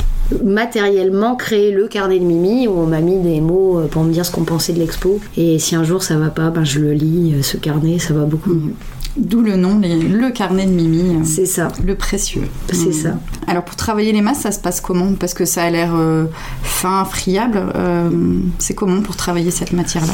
matériellement 0.45 1.35
créé 1.35 1.73
le 1.73 1.89
carnet 1.89 2.21
de 2.21 2.25
Mimi 2.25 2.69
où 2.69 2.79
on 2.79 2.87
m'a 2.87 3.01
mis 3.01 3.19
des 3.19 3.41
mots 3.41 3.81
pour 3.91 4.05
me 4.05 4.13
dire 4.13 4.25
ce 4.25 4.31
qu'on 4.31 4.45
pensait 4.45 4.73
de 4.73 4.79
l'expo. 4.79 5.19
Et 5.37 5.59
si 5.59 5.75
un 5.75 5.83
jour 5.83 6.05
ça 6.05 6.17
va 6.17 6.29
pas, 6.29 6.51
ben 6.51 6.63
je 6.63 6.79
le 6.79 6.93
lis, 6.93 7.43
ce 7.43 7.57
carnet, 7.57 7.99
ça 7.99 8.15
va 8.15 8.25
beaucoup 8.27 8.55
mieux. 8.55 8.75
D'où 9.17 9.43
le 9.43 9.57
nom, 9.57 9.79
les- 9.79 9.97
le 10.01 10.31
carnet 10.31 10.67
de 10.67 10.73
Mimi. 10.73 11.15
euh, 11.17 11.21
C'est 11.25 11.47
ça. 11.47 11.69
Le 11.85 11.95
précieux. 11.95 12.43
C'est 12.73 12.87
Mhm. 12.87 12.93
ça. 12.93 13.09
Alors 13.47 13.65
pour 13.65 13.77
travailler 13.77 14.11
les 14.13 14.23
masses, 14.23 14.41
ça 14.41 14.51
se 14.51 14.59
passe 14.59 14.81
comment? 14.81 15.13
Parce 15.19 15.35
que 15.35 15.45
ça 15.45 15.63
a 15.63 15.71
l'air 15.71 15.93
euh, 15.95 16.25
fin, 16.63 17.05
friable. 17.05 17.63
euh, 17.77 18.11
c'est 18.59 18.75
comment 18.75 19.01
pour 19.03 19.15
travailler 19.17 19.53
cette 19.53 19.73
matière-là? 19.73 20.13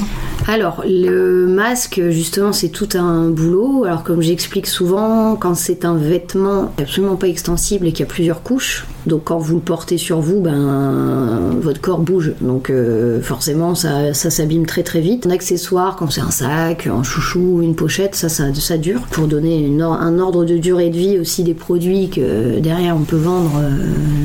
Alors, 0.49 0.83
le 0.87 1.47
masque, 1.47 2.01
justement, 2.11 2.53
c'est 2.53 2.69
tout 2.69 2.89
un 2.95 3.29
boulot. 3.31 3.85
Alors, 3.85 4.03
comme 4.03 4.21
j'explique 4.21 4.67
souvent, 4.67 5.37
quand 5.37 5.55
c'est 5.55 5.85
un 5.85 5.95
vêtement 5.95 6.73
absolument 6.79 7.17
pas 7.17 7.29
extensible 7.29 7.87
et 7.87 7.93
qu'il 7.93 8.01
y 8.05 8.09
a 8.09 8.13
plusieurs 8.13 8.43
couches, 8.43 8.85
donc 9.07 9.25
quand 9.25 9.39
vous 9.39 9.57
le 9.57 9.61
portez 9.61 9.99
sur 9.99 10.21
vous, 10.21 10.41
ben, 10.41 11.57
votre 11.61 11.81
corps 11.81 12.01
bouge. 12.01 12.33
Donc, 12.41 12.71
euh, 12.71 13.21
forcément, 13.23 13.75
ça, 13.75 14.13
ça 14.13 14.31
s'abîme 14.31 14.67
très 14.67 14.83
très 14.83 15.01
vite. 15.01 15.27
Un 15.27 15.31
accessoire, 15.31 15.97
quand 15.97 16.11
c'est 16.11 16.21
un 16.21 16.31
sac, 16.31 16.87
un 16.87 17.03
chouchou, 17.03 17.61
une 17.63 17.75
pochette, 17.75 18.15
ça, 18.15 18.29
ça, 18.29 18.53
ça 18.55 18.77
dure. 18.77 19.03
Pour 19.11 19.27
donner 19.27 19.71
un 19.81 20.19
ordre 20.19 20.45
de 20.45 20.59
durée 20.59 20.91
de 20.91 20.97
vie 20.97 21.19
aussi 21.19 21.43
des 21.45 21.55
produits 21.55 22.11
que 22.11 22.59
derrière 22.61 22.97
on 22.97 23.05
peut 23.05 23.17
vendre, 23.17 23.53
euh, 23.61 23.71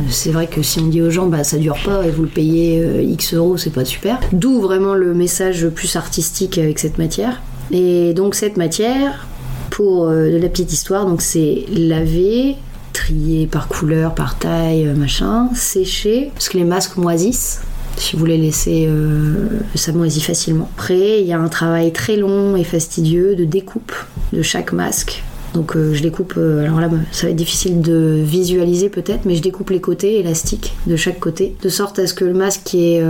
c'est 0.10 0.32
vrai 0.32 0.48
que 0.48 0.62
si 0.62 0.80
on 0.80 0.88
dit 0.88 1.02
aux 1.02 1.10
gens, 1.10 1.28
bah, 1.28 1.44
ça 1.44 1.58
dure 1.58 1.78
pas 1.86 2.06
et 2.06 2.10
vous 2.10 2.24
le 2.24 2.30
payez 2.30 2.82
euh, 2.82 3.02
X 3.02 3.34
euros, 3.34 3.58
c'est 3.58 3.74
pas 3.74 3.86
super. 3.86 4.20
D'où 4.34 4.60
vraiment 4.60 4.94
le 4.94 5.14
message 5.14 5.68
plus 5.70 5.96
artistique 5.96 6.58
avec 6.58 6.80
cette 6.80 6.98
matière. 6.98 7.42
Et 7.72 8.14
donc 8.14 8.36
cette 8.36 8.58
matière, 8.58 9.28
pour 9.72 10.08
la 10.10 10.48
petite 10.50 10.72
histoire, 10.72 11.06
donc 11.06 11.22
c'est 11.22 11.66
lavé, 11.74 12.58
trié 12.96 13.46
par 13.46 13.68
couleur, 13.68 14.16
par 14.16 14.40
taille, 14.40 14.88
euh, 14.88 14.96
machin, 14.96 15.50
séché, 15.54 16.32
parce 16.34 16.48
que 16.48 16.58
les 16.58 16.64
masques 16.64 16.96
moisissent. 16.96 17.62
Si 17.98 18.16
vous 18.16 18.26
les 18.26 18.38
laissez, 18.38 18.88
euh, 18.88 19.48
ça 19.76 19.92
moisit 19.92 20.22
facilement. 20.22 20.70
Après, 20.78 21.22
il 21.22 21.28
y 21.28 21.34
a 21.34 21.40
un 21.40 21.48
travail 21.50 21.92
très 21.92 22.16
long 22.16 22.56
et 22.56 22.64
fastidieux 22.64 23.36
de 23.36 23.44
découpe 23.44 23.94
de 24.32 24.42
chaque 24.42 24.72
masque. 24.72 25.24
Donc 25.54 25.76
euh, 25.76 25.94
je 25.94 26.02
découpe, 26.02 26.38
alors 26.38 26.82
là 26.82 26.90
ça 27.12 27.28
va 27.28 27.32
être 27.32 27.38
difficile 27.38 27.82
de 27.82 28.22
visualiser 28.22 28.90
peut-être, 28.90 29.26
mais 29.26 29.36
je 29.36 29.42
découpe 29.42 29.70
les 29.70 29.80
côtés 29.80 30.20
élastiques 30.20 30.74
de 30.86 30.98
chaque 30.98 31.20
côté, 31.20 31.56
de 31.62 31.70
sorte 31.70 32.00
à 32.00 32.08
ce 32.08 32.14
que 32.14 32.26
le 32.26 32.34
masque 32.34 32.62
qui 32.66 32.96
est 32.96 33.04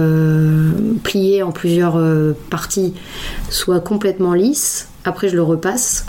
plié 1.04 1.41
en 1.41 1.52
plusieurs 1.52 2.00
parties 2.52 2.93
soit 3.50 3.80
complètement 3.80 4.36
lisse. 4.36 4.89
Après 5.06 5.28
je 5.28 5.36
le 5.36 5.41
repasse. 5.41 6.06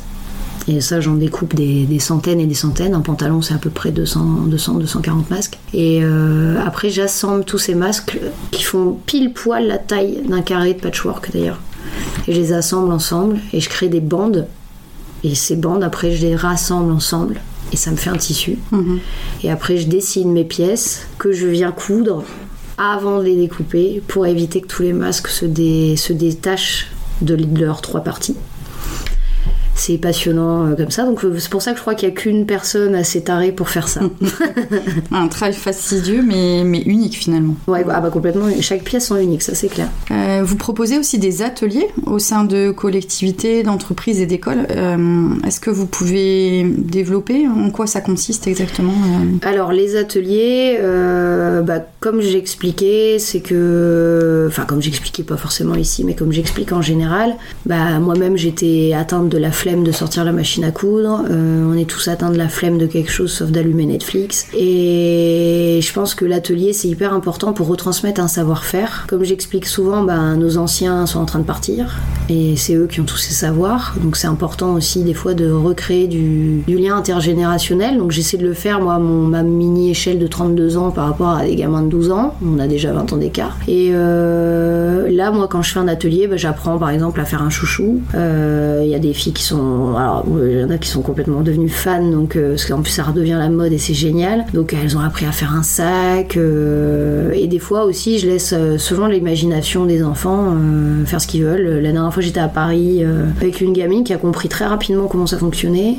Et 0.68 0.80
ça, 0.80 1.00
j'en 1.00 1.14
découpe 1.14 1.54
des, 1.54 1.84
des 1.84 2.00
centaines 2.00 2.40
et 2.40 2.46
des 2.46 2.54
centaines. 2.54 2.94
Un 2.94 3.00
pantalon, 3.00 3.40
c'est 3.40 3.54
à 3.54 3.58
peu 3.58 3.70
près 3.70 3.92
200, 3.92 4.46
200 4.48 4.74
240 4.74 5.30
masques. 5.30 5.58
Et 5.72 6.00
euh, 6.02 6.56
après, 6.66 6.90
j'assemble 6.90 7.44
tous 7.44 7.58
ces 7.58 7.74
masques 7.76 8.18
qui 8.50 8.64
font 8.64 8.96
pile 9.06 9.32
poil 9.32 9.66
la 9.68 9.78
taille 9.78 10.22
d'un 10.28 10.42
carré 10.42 10.74
de 10.74 10.80
patchwork 10.80 11.30
d'ailleurs. 11.32 11.60
Et 12.26 12.32
je 12.32 12.40
les 12.40 12.52
assemble 12.52 12.90
ensemble 12.92 13.38
et 13.52 13.60
je 13.60 13.68
crée 13.68 13.88
des 13.88 14.00
bandes. 14.00 14.48
Et 15.22 15.36
ces 15.36 15.54
bandes, 15.54 15.84
après, 15.84 16.10
je 16.10 16.22
les 16.26 16.34
rassemble 16.36 16.90
ensemble. 16.92 17.40
Et 17.72 17.76
ça 17.76 17.90
me 17.92 17.96
fait 17.96 18.10
un 18.10 18.16
tissu. 18.16 18.58
Et 19.44 19.50
après, 19.50 19.76
je 19.76 19.86
dessine 19.86 20.32
mes 20.32 20.44
pièces 20.44 21.06
que 21.18 21.30
je 21.32 21.46
viens 21.46 21.70
coudre 21.72 22.24
avant 22.78 23.18
de 23.18 23.24
les 23.24 23.36
découper 23.36 24.02
pour 24.08 24.26
éviter 24.26 24.60
que 24.60 24.66
tous 24.66 24.82
les 24.82 24.92
masques 24.92 25.28
se, 25.28 25.46
dé- 25.46 25.96
se 25.96 26.12
détachent 26.12 26.88
de 27.22 27.36
leurs 27.58 27.80
trois 27.82 28.00
parties 28.02 28.36
c'est 29.76 29.98
passionnant 29.98 30.66
euh, 30.66 30.74
comme 30.74 30.90
ça. 30.90 31.04
Donc 31.04 31.24
euh, 31.24 31.36
c'est 31.38 31.50
pour 31.50 31.62
ça 31.62 31.72
que 31.72 31.76
je 31.76 31.82
crois 31.82 31.94
qu'il 31.94 32.08
n'y 32.08 32.14
a 32.14 32.16
qu'une 32.16 32.46
personne 32.46 32.94
assez 32.94 33.22
tarée 33.22 33.52
pour 33.52 33.68
faire 33.68 33.88
ça. 33.88 34.00
Un 35.12 35.28
travail 35.28 35.54
fastidieux 35.54 36.22
mais, 36.26 36.62
mais 36.64 36.80
unique 36.80 37.14
finalement. 37.14 37.54
ouais, 37.68 37.84
bah, 37.84 37.94
ah 37.96 38.00
bah 38.00 38.10
complètement. 38.10 38.46
Chaque 38.60 38.82
pièce 38.82 39.06
sont 39.06 39.16
uniques, 39.16 39.42
ça 39.42 39.54
c'est 39.54 39.68
clair. 39.68 39.88
Euh, 40.10 40.42
vous 40.44 40.56
proposez 40.56 40.98
aussi 40.98 41.18
des 41.18 41.42
ateliers 41.42 41.86
au 42.06 42.18
sein 42.18 42.44
de 42.44 42.70
collectivités, 42.70 43.62
d'entreprises 43.62 44.20
et 44.20 44.26
d'écoles. 44.26 44.66
Euh, 44.70 45.28
Est-ce 45.46 45.60
que 45.60 45.70
vous 45.70 45.86
pouvez 45.86 46.64
développer 46.78 47.46
en 47.46 47.70
quoi 47.70 47.86
ça 47.86 48.00
consiste 48.00 48.46
exactement 48.46 48.94
Alors 49.42 49.72
les 49.72 49.96
ateliers, 49.96 50.78
euh, 50.80 51.60
bah, 51.62 51.80
comme 52.00 52.20
j'expliquais, 52.20 53.18
c'est 53.18 53.40
que, 53.40 54.46
enfin 54.48 54.64
comme 54.64 54.80
j'expliquais 54.80 55.22
pas 55.22 55.36
forcément 55.36 55.74
ici, 55.74 56.04
mais 56.04 56.14
comme 56.14 56.32
j'explique 56.32 56.72
en 56.72 56.82
général, 56.82 57.34
bah 57.66 57.98
moi-même 58.00 58.36
j'étais 58.36 58.92
atteinte 58.96 59.28
de 59.28 59.38
la 59.38 59.50
flemme 59.50 59.65
de 59.74 59.90
sortir 59.90 60.24
la 60.24 60.30
machine 60.30 60.62
à 60.62 60.70
coudre, 60.70 61.24
euh, 61.28 61.64
on 61.68 61.76
est 61.76 61.90
tous 61.90 62.06
atteints 62.06 62.30
de 62.30 62.38
la 62.38 62.48
flemme 62.48 62.78
de 62.78 62.86
quelque 62.86 63.10
chose 63.10 63.32
sauf 63.32 63.50
d'allumer 63.50 63.86
Netflix. 63.86 64.46
Et 64.56 65.55
je 65.80 65.92
pense 65.92 66.14
que 66.14 66.24
l'atelier 66.24 66.72
c'est 66.72 66.88
hyper 66.88 67.12
important 67.12 67.52
pour 67.52 67.68
retransmettre 67.68 68.20
un 68.20 68.28
savoir-faire. 68.28 69.06
Comme 69.08 69.24
j'explique 69.24 69.66
souvent, 69.66 70.02
bah, 70.02 70.34
nos 70.34 70.58
anciens 70.58 71.06
sont 71.06 71.20
en 71.20 71.24
train 71.24 71.38
de 71.38 71.44
partir 71.44 71.96
et 72.28 72.56
c'est 72.56 72.74
eux 72.74 72.86
qui 72.86 73.00
ont 73.00 73.04
tous 73.04 73.16
ces 73.16 73.32
savoirs. 73.32 73.94
Donc 74.02 74.16
c'est 74.16 74.26
important 74.26 74.74
aussi 74.74 75.02
des 75.02 75.14
fois 75.14 75.34
de 75.34 75.50
recréer 75.50 76.06
du, 76.06 76.64
lien 76.68 76.96
intergénérationnel. 76.96 77.98
Donc 77.98 78.10
j'essaie 78.10 78.36
de 78.36 78.46
le 78.46 78.54
faire 78.54 78.80
moi, 78.80 78.98
mon, 78.98 79.26
ma 79.26 79.42
mini 79.42 79.90
échelle 79.90 80.18
de 80.18 80.26
32 80.26 80.76
ans 80.76 80.90
par 80.90 81.06
rapport 81.06 81.30
à 81.30 81.44
des 81.44 81.56
gamins 81.56 81.82
de 81.82 81.88
12 81.88 82.10
ans. 82.10 82.34
On 82.44 82.58
a 82.58 82.66
déjà 82.66 82.92
20 82.92 83.12
ans 83.12 83.16
d'écart. 83.16 83.56
Et 83.68 83.90
euh, 83.92 85.08
là, 85.10 85.30
moi, 85.30 85.48
quand 85.48 85.62
je 85.62 85.72
fais 85.72 85.78
un 85.78 85.88
atelier, 85.88 86.26
bah, 86.26 86.36
j'apprends 86.36 86.78
par 86.78 86.90
exemple 86.90 87.20
à 87.20 87.24
faire 87.24 87.42
un 87.42 87.50
chouchou. 87.50 88.00
Euh, 88.14 88.82
Il 88.84 88.90
y 88.90 88.94
a 88.94 88.98
des 88.98 89.14
filles 89.14 89.32
qui 89.32 89.42
sont, 89.42 89.94
il 90.36 90.60
y 90.60 90.64
en 90.64 90.70
a 90.70 90.78
qui 90.78 90.88
sont 90.88 91.02
complètement 91.02 91.42
devenues 91.42 91.68
fans, 91.68 92.10
donc 92.10 92.36
euh, 92.36 92.56
plus 92.82 92.92
ça 92.92 93.04
redevient 93.04 93.36
la 93.38 93.48
mode 93.48 93.72
et 93.72 93.78
c'est 93.78 93.94
génial. 93.94 94.44
Donc 94.52 94.74
elles 94.74 94.96
ont 94.96 95.00
appris 95.00 95.26
à 95.26 95.32
faire 95.32 95.54
un 95.54 95.62
sac. 95.66 96.36
euh, 96.36 97.32
et 97.32 97.46
des 97.46 97.58
fois 97.58 97.84
aussi, 97.84 98.18
je 98.18 98.26
laisse 98.26 98.54
euh, 98.56 98.78
selon 98.78 99.06
l'imagination 99.06 99.84
des 99.84 100.02
enfants 100.02 100.54
euh, 100.54 101.04
faire 101.04 101.20
ce 101.20 101.26
qu'ils 101.26 101.44
veulent. 101.44 101.80
La 101.82 101.92
dernière 101.92 102.12
fois, 102.14 102.22
j'étais 102.22 102.40
à 102.40 102.48
Paris 102.48 103.04
avec 103.40 103.60
une 103.60 103.72
gamine 103.72 104.04
qui 104.04 104.12
a 104.12 104.18
compris 104.18 104.48
très 104.48 104.64
rapidement 104.64 105.06
comment 105.08 105.26
ça 105.26 105.38
fonctionnait 105.38 105.96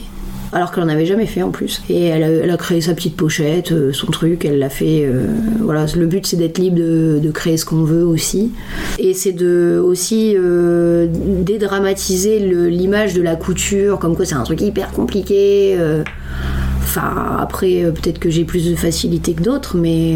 alors 0.54 0.72
qu'elle 0.72 0.84
n'en 0.84 0.90
avait 0.90 1.06
jamais 1.06 1.26
fait 1.26 1.42
en 1.42 1.52
plus. 1.52 1.82
Et 1.90 2.06
elle 2.06 2.50
a, 2.50 2.58
créé 2.58 2.82
sa 2.82 2.94
petite 2.94 3.16
pochette, 3.16 3.72
euh, 3.72 3.94
son 3.94 4.08
truc, 4.08 4.46
elle 4.46 4.60
l'a 4.60 4.70
fait. 4.70 5.06
euh, 5.06 5.26
voilà, 5.62 5.86
le 5.96 6.08
but 6.08 6.26
c'est 6.26 6.38
d'être 6.38 6.58
libre 6.58 6.78
de, 6.78 7.32
créer 7.32 7.58
ce 7.58 7.66
qu'on 7.66 7.84
veut 7.84 8.06
aussi. 8.06 8.52
Et 9.00 9.14
c'est 9.14 9.34
de 9.34 9.82
aussi 9.84 10.34
euh, 10.36 11.08
dédramatiser 11.12 12.40
l'image 12.40 13.14
de 13.14 13.22
la 13.22 13.36
couture, 13.36 14.00
comme 14.00 14.16
quoi 14.16 14.26
c'est 14.26 14.36
un 14.36 14.44
truc 14.44 14.62
hyper 14.62 14.92
compliqué. 14.92 15.76
euh, 15.78 16.04
Enfin, 16.82 17.38
après, 17.38 17.84
peut-être 17.94 18.18
que 18.18 18.30
j'ai 18.30 18.46
plus 18.46 18.72
de 18.72 18.76
facilité 18.76 19.34
que 19.34 19.44
d'autres, 19.44 19.76
mais 19.76 20.16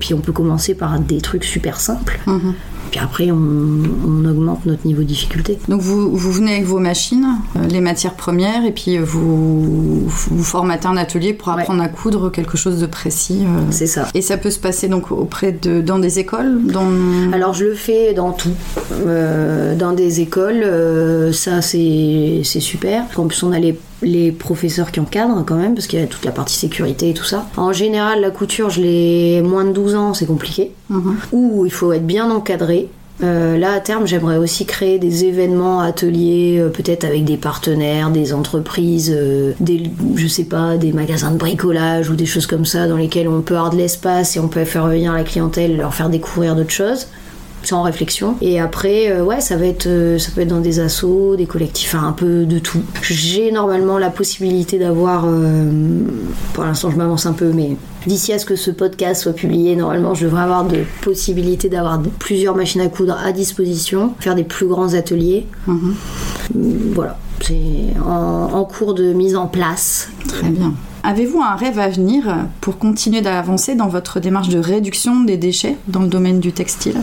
puis 0.00 0.14
on 0.14 0.18
peut 0.18 0.32
commencer 0.32 0.74
par 0.74 0.98
des 0.98 1.20
trucs 1.20 1.44
super 1.44 1.78
simples. 1.78 2.18
Mhm. 2.26 2.54
Puis 2.90 3.00
après, 3.00 3.30
on, 3.30 3.36
on 4.06 4.24
augmente 4.24 4.64
notre 4.66 4.86
niveau 4.86 5.02
de 5.02 5.06
difficulté. 5.08 5.58
Donc 5.68 5.80
vous, 5.80 6.16
vous 6.16 6.32
venez 6.32 6.52
avec 6.54 6.64
vos 6.66 6.78
machines, 6.78 7.26
euh, 7.56 7.66
les 7.68 7.80
matières 7.80 8.14
premières, 8.14 8.64
et 8.64 8.72
puis 8.72 8.96
euh, 8.96 9.02
vous, 9.04 10.06
vous 10.06 10.44
formatez 10.44 10.86
un 10.86 10.96
atelier 10.96 11.32
pour 11.32 11.48
Ouais. 11.54 11.62
apprendre 11.62 11.82
à 11.82 11.88
coudre 11.88 12.30
quelque 12.30 12.56
chose 12.56 12.80
de 12.80 12.86
précis. 12.86 13.40
euh. 13.44 13.62
C'est 13.70 13.86
ça. 13.86 14.08
Et 14.14 14.22
ça 14.22 14.36
peut 14.36 14.50
se 14.50 14.58
passer 14.58 14.88
donc 14.88 15.10
auprès 15.12 15.52
de 15.52 15.80
dans 15.80 15.98
des 15.98 16.18
écoles, 16.18 16.62
dans 16.66 16.86
Alors 17.32 17.54
je 17.54 17.64
le 17.66 17.74
fais 17.74 18.14
dans 18.14 18.32
tout, 18.32 18.50
Euh, 19.06 19.74
dans 19.76 19.92
des 19.92 20.20
écoles, 20.20 20.64
ça 21.32 21.62
c'est 21.62 22.40
c'est 22.44 22.60
super. 22.60 23.04
En 23.16 23.26
plus 23.26 23.42
on 23.42 23.52
a 23.52 23.58
les, 23.58 23.78
les 24.02 24.32
professeurs 24.32 24.92
qui 24.92 25.00
encadrent 25.00 25.44
quand 25.46 25.56
même, 25.56 25.74
parce 25.74 25.86
qu'il 25.86 25.98
y 25.98 26.02
a 26.02 26.06
toute 26.06 26.24
la 26.24 26.32
partie 26.32 26.54
sécurité 26.54 27.10
et 27.10 27.14
tout 27.14 27.24
ça. 27.24 27.46
En 27.56 27.72
général 27.72 28.20
la 28.20 28.30
couture, 28.30 28.70
je 28.70 28.82
l'ai 28.82 29.42
moins 29.42 29.64
de 29.64 29.72
12 29.72 29.94
ans, 29.94 30.14
c'est 30.14 30.26
compliqué. 30.26 30.72
Mhm. 30.90 31.16
Ou 31.32 31.64
il 31.66 31.72
faut 31.72 31.92
être 31.92 32.06
bien 32.06 32.30
encadré. 32.30 32.88
Euh, 33.22 33.56
là, 33.56 33.72
à 33.72 33.80
terme, 33.80 34.06
j'aimerais 34.06 34.36
aussi 34.36 34.66
créer 34.66 34.98
des 34.98 35.24
événements, 35.24 35.80
ateliers, 35.80 36.58
euh, 36.58 36.68
peut-être 36.68 37.04
avec 37.04 37.24
des 37.24 37.38
partenaires, 37.38 38.10
des 38.10 38.34
entreprises, 38.34 39.10
euh, 39.14 39.52
des, 39.58 39.90
je 40.16 40.26
sais 40.26 40.44
pas, 40.44 40.76
des 40.76 40.92
magasins 40.92 41.30
de 41.30 41.38
bricolage 41.38 42.10
ou 42.10 42.14
des 42.14 42.26
choses 42.26 42.46
comme 42.46 42.66
ça 42.66 42.86
dans 42.86 42.96
lesquels 42.96 43.28
on 43.28 43.40
peut 43.40 43.56
avoir 43.56 43.70
de 43.70 43.76
l'espace 43.76 44.36
et 44.36 44.40
on 44.40 44.48
peut 44.48 44.66
faire 44.66 44.86
venir 44.86 45.14
la 45.14 45.24
clientèle, 45.24 45.78
leur 45.78 45.94
faire 45.94 46.10
découvrir 46.10 46.54
d'autres 46.54 46.70
choses. 46.70 47.06
C'est 47.66 47.74
en 47.74 47.82
réflexion. 47.82 48.36
Et 48.40 48.60
après, 48.60 49.10
euh, 49.10 49.24
ouais, 49.24 49.40
ça 49.40 49.56
va 49.56 49.66
être, 49.66 49.88
euh, 49.88 50.20
ça 50.20 50.30
peut 50.32 50.42
être 50.42 50.48
dans 50.50 50.60
des 50.60 50.78
assos, 50.78 51.34
des 51.34 51.46
collectifs, 51.46 51.96
enfin, 51.96 52.06
un 52.06 52.12
peu 52.12 52.44
de 52.44 52.60
tout. 52.60 52.80
J'ai 53.02 53.50
normalement 53.50 53.98
la 53.98 54.08
possibilité 54.08 54.78
d'avoir, 54.78 55.24
euh, 55.26 55.68
pour 56.52 56.62
l'instant, 56.62 56.92
je 56.92 56.96
m'avance 56.96 57.26
un 57.26 57.32
peu, 57.32 57.50
mais 57.52 57.76
d'ici 58.06 58.32
à 58.32 58.38
ce 58.38 58.46
que 58.46 58.54
ce 58.54 58.70
podcast 58.70 59.20
soit 59.20 59.32
publié, 59.32 59.74
normalement, 59.74 60.14
je 60.14 60.26
devrais 60.26 60.42
avoir 60.42 60.64
de 60.64 60.84
possibilités 61.02 61.68
d'avoir 61.68 62.00
plusieurs 62.20 62.54
machines 62.54 62.82
à 62.82 62.86
coudre 62.86 63.18
à 63.20 63.32
disposition, 63.32 64.14
faire 64.20 64.36
des 64.36 64.44
plus 64.44 64.68
grands 64.68 64.94
ateliers. 64.94 65.44
Mhm. 65.66 65.94
Voilà, 66.94 67.18
c'est 67.40 67.98
en, 68.00 68.48
en 68.52 68.64
cours 68.64 68.94
de 68.94 69.12
mise 69.12 69.34
en 69.34 69.48
place. 69.48 70.08
Très 70.28 70.50
bien. 70.50 70.72
Avez-vous 71.02 71.40
un 71.40 71.54
rêve 71.54 71.78
à 71.78 71.88
venir 71.88 72.48
pour 72.60 72.78
continuer 72.78 73.20
d'avancer 73.20 73.76
dans 73.76 73.86
votre 73.86 74.18
démarche 74.18 74.48
de 74.48 74.58
réduction 74.58 75.22
des 75.22 75.36
déchets 75.36 75.76
dans 75.86 76.00
le 76.00 76.08
domaine 76.08 76.40
du 76.40 76.50
textile? 76.50 77.00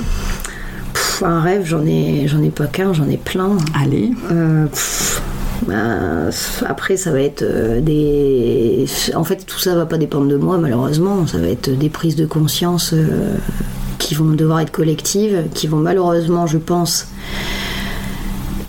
Un 1.24 1.40
rêve, 1.40 1.66
j'en 1.66 1.86
ai, 1.86 2.28
j'en 2.28 2.42
ai 2.42 2.50
pas 2.50 2.68
qu'un, 2.68 2.94
j'en 2.94 3.08
ai 3.08 3.18
plein. 3.18 3.58
Allez. 3.74 4.12
Euh, 4.32 4.66
pff, 4.68 5.22
bah, 5.68 6.30
après, 6.66 6.98
ça 6.98 7.12
va 7.12 7.22
être 7.22 7.44
euh, 7.44 7.80
des. 7.80 8.86
En 9.16 9.24
fait, 9.24 9.46
tout 9.46 9.60
ça 9.60 9.76
va 9.76 9.86
pas 9.86 9.98
dépendre 9.98 10.28
de 10.28 10.36
moi, 10.36 10.58
malheureusement. 10.58 11.26
Ça 11.28 11.38
va 11.38 11.48
être 11.48 11.70
des 11.70 11.90
prises 11.90 12.16
de 12.16 12.26
conscience 12.26 12.94
euh, 12.94 13.36
qui 14.00 14.16
vont 14.16 14.32
devoir 14.32 14.60
être 14.60 14.72
collectives, 14.72 15.44
qui 15.54 15.68
vont 15.68 15.78
malheureusement, 15.78 16.48
je 16.48 16.58
pense, 16.58 17.08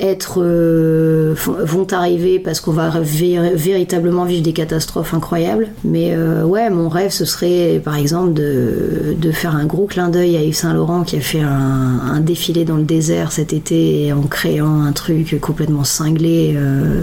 être 0.01 0.41
euh, 0.43 1.35
vont 1.37 1.87
arriver 1.93 2.39
parce 2.39 2.61
qu'on 2.61 2.73
va 2.73 2.91
vé- 3.01 3.55
véritablement 3.55 4.25
vivre 4.25 4.43
des 4.43 4.53
catastrophes 4.53 5.15
incroyables. 5.15 5.69
Mais 5.85 6.15
euh, 6.15 6.45
ouais, 6.45 6.71
mon 6.71 6.89
rêve 6.89 7.11
ce 7.11 7.25
serait 7.25 7.81
par 7.85 7.97
exemple 7.97 8.33
de, 8.35 9.15
de 9.19 9.31
faire 9.31 9.55
un 9.55 9.67
gros 9.67 9.87
clin 9.87 10.09
d'œil 10.09 10.37
à 10.37 10.43
Yves 10.43 10.55
Saint 10.57 10.75
Laurent 10.75 11.03
qui 11.03 11.17
a 11.17 11.21
fait 11.21 11.41
un, 11.41 12.01
un 12.13 12.21
défilé 12.21 12.65
dans 12.65 12.77
le 12.77 12.83
désert 12.85 13.33
cet 13.33 13.53
été 13.53 14.13
en 14.13 14.23
créant 14.23 14.83
un 14.83 14.93
truc 14.93 15.39
complètement 15.41 15.85
cinglé 15.85 16.55
euh, 16.57 17.03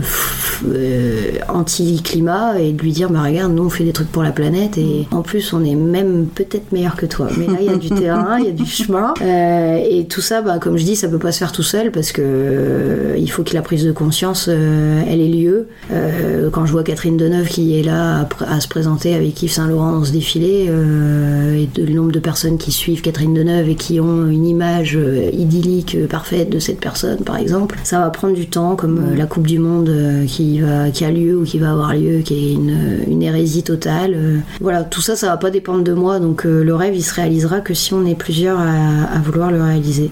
anti-climat 1.50 2.60
et 2.60 2.72
de 2.72 2.82
lui 2.82 2.92
dire 2.92 3.10
bah 3.10 3.22
regarde 3.24 3.54
nous 3.54 3.66
on 3.66 3.70
fait 3.70 3.84
des 3.84 3.94
trucs 3.94 4.12
pour 4.12 4.24
la 4.24 4.32
planète 4.32 4.78
et 4.78 5.08
en 5.12 5.22
plus 5.22 5.54
on 5.54 5.64
est 5.64 5.76
même 5.76 6.28
peut-être 6.34 6.72
meilleur 6.72 6.96
que 6.96 7.06
toi. 7.06 7.28
Mais 7.38 7.48
là 7.48 7.58
il 7.60 7.66
y 7.66 7.70
a 7.70 7.78
du 7.78 7.90
terrain, 7.90 8.38
il 8.40 8.46
y 8.46 8.50
a 8.50 8.52
du 8.52 8.66
chemin 8.66 9.14
et 9.22 10.06
tout 10.10 10.22
ça 10.22 10.42
bah 10.42 10.58
comme 10.60 10.78
je 10.78 10.84
dis 10.84 10.96
ça 10.96 11.08
peut 11.08 11.20
pas 11.20 11.32
se 11.32 11.40
faire 11.40 11.52
tout 11.52 11.64
seul 11.64 11.92
parce 11.92 12.12
que 12.12 12.81
euh, 12.82 13.16
il 13.18 13.30
faut 13.30 13.44
que 13.44 13.54
la 13.54 13.62
prise 13.62 13.86
de 13.86 13.92
conscience 13.92 14.48
euh, 14.50 15.02
elle 15.08 15.22
ait 15.22 15.28
lieu. 15.28 15.68
Euh, 15.92 16.50
quand 16.50 16.66
je 16.66 16.72
vois 16.72 16.84
Catherine 16.84 17.18
Deneuve 17.18 17.48
qui 17.48 17.80
est 17.80 17.84
là 17.84 18.28
à, 18.48 18.60
se 18.60 18.68
présenter 18.68 19.14
avec 19.14 19.42
Yves 19.42 19.52
Saint 19.52 19.68
Laurent 19.68 19.92
dans 19.92 20.04
ce 20.04 20.12
défilé 20.12 20.66
et 20.66 21.68
de, 21.74 21.86
le 21.86 21.94
nombre 21.94 22.12
de 22.12 22.20
personnes 22.20 22.58
qui 22.58 22.72
suivent 22.72 23.02
Catherine 23.02 23.34
Deneuve 23.34 23.70
et 23.70 23.76
qui 23.76 24.00
ont 24.00 24.28
une 24.28 24.46
image 24.46 24.98
idyllique 25.34 25.98
parfaite 26.08 26.50
de 26.50 26.60
cette 26.60 26.80
personne 26.80 27.20
par 27.20 27.38
exemple, 27.38 27.78
ça 27.84 28.00
va 28.00 28.10
prendre 28.10 28.34
du 28.34 28.48
temps 28.48 28.76
comme 28.76 29.16
la 29.16 29.26
Coupe 29.26 29.48
du 29.48 29.60
Monde 29.60 29.92
qui 30.28 30.60
va 30.60 30.90
qui 30.92 31.06
a 31.06 31.12
lieu 31.12 31.38
ou 31.38 31.44
qui 31.44 31.60
va 31.60 31.72
avoir 31.72 31.96
lieu 31.96 32.20
qui 32.20 32.34
est 32.34 32.54
une, 32.54 33.00
une 33.08 33.22
hérésie 33.24 33.64
totale. 33.64 34.42
Voilà, 34.60 34.84
tout 34.84 35.02
ça 35.02 35.16
ça 35.16 35.28
va 35.28 35.38
pas 35.38 35.50
dépendre 35.50 35.84
de 35.84 35.94
moi 35.94 36.20
donc 36.20 36.44
le 36.44 36.76
rêve 36.76 36.96
il 36.96 37.04
se 37.04 37.14
réalisera 37.14 37.62
que 37.62 37.74
si 37.74 37.94
on 37.94 38.06
est 38.06 38.16
plusieurs 38.16 38.60
à, 38.60 39.16
à 39.16 39.20
vouloir 39.20 39.52
le 39.52 39.62
réaliser. 39.62 40.12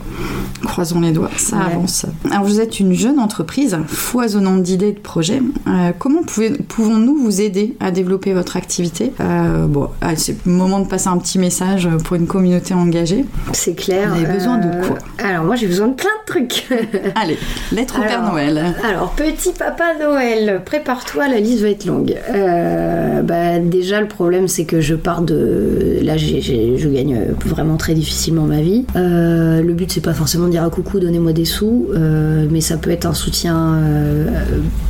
Croisons 0.64 1.00
les 1.02 1.12
doigts, 1.12 1.30
ça 1.38 1.58
Ouais. 1.58 1.74
avance. 1.74 2.06
Alors 2.32 2.46
vous 2.60 2.66
êtes 2.66 2.82
une 2.82 2.94
jeune 2.94 3.20
entreprise 3.20 3.78
foisonnante 3.88 4.64
d'idées 4.64 4.90
et 4.90 4.92
de 4.92 5.00
projets. 5.00 5.42
Euh, 5.68 5.92
comment 5.98 6.24
pouvons-nous 6.68 7.16
vous 7.16 7.40
aider 7.40 7.78
à 7.80 7.90
développer 7.90 8.34
votre 8.34 8.58
activité? 8.58 9.14
Euh, 9.22 9.66
Bon, 9.66 9.88
ah, 10.02 10.18
c'est 10.18 10.36
le 10.46 10.52
moment 10.52 10.82
de 10.82 10.88
passer 10.88 11.08
un 11.08 11.18
petit 11.20 11.40
message 11.40 11.88
pour 12.04 12.18
une 12.18 12.28
communauté 12.28 12.74
engagée. 12.74 13.24
C'est 13.54 13.76
clair. 13.76 14.10
Vous 14.10 14.26
avez 14.26 14.34
besoin 14.34 14.58
de 14.58 14.86
quoi? 14.86 14.98
Alors 15.20 15.46
moi 15.46 15.56
j'ai 15.56 15.68
besoin 15.68 15.88
de 15.88 15.94
plein 15.94 16.10
de 16.26 16.26
trucs. 16.26 16.68
Allez, 17.16 17.38
lettre 17.72 18.00
au 18.00 18.02
Père 18.02 18.30
Noël. 18.30 18.62
Alors, 18.88 19.12
petit 19.12 19.52
papa 19.52 19.94
Noël, 20.00 20.62
prépare-toi, 20.66 21.28
la 21.28 21.40
liste 21.40 21.62
va 21.62 21.70
être 21.70 21.86
longue. 21.86 22.16
Euh, 22.34 23.22
bah, 23.22 23.60
déjà, 23.60 24.02
le 24.02 24.08
problème, 24.08 24.48
c'est 24.48 24.66
que 24.66 24.82
je 24.82 24.96
pars 24.96 25.22
de. 25.22 26.00
Là, 26.02 26.18
je 26.18 26.88
gagne 26.90 27.20
vraiment 27.46 27.78
très 27.78 27.94
difficilement 27.94 28.44
ma 28.44 28.62
vie. 28.62 28.86
Euh, 28.96 29.62
le 29.62 29.74
but, 29.74 29.92
c'est 29.92 30.02
pas 30.04 30.14
forcément 30.14 30.46
de 30.46 30.52
dire 30.52 30.64
à 30.64 30.70
coucou, 30.70 31.00
donnez-moi 31.00 31.34
des 31.34 31.46
sous, 31.46 31.88
euh, 31.94 32.48
mais 32.50 32.62
ça 32.62 32.78
peut 32.78 32.92
être 32.92 33.06
un 33.06 33.14
soutien 33.14 33.76
euh, 33.76 34.28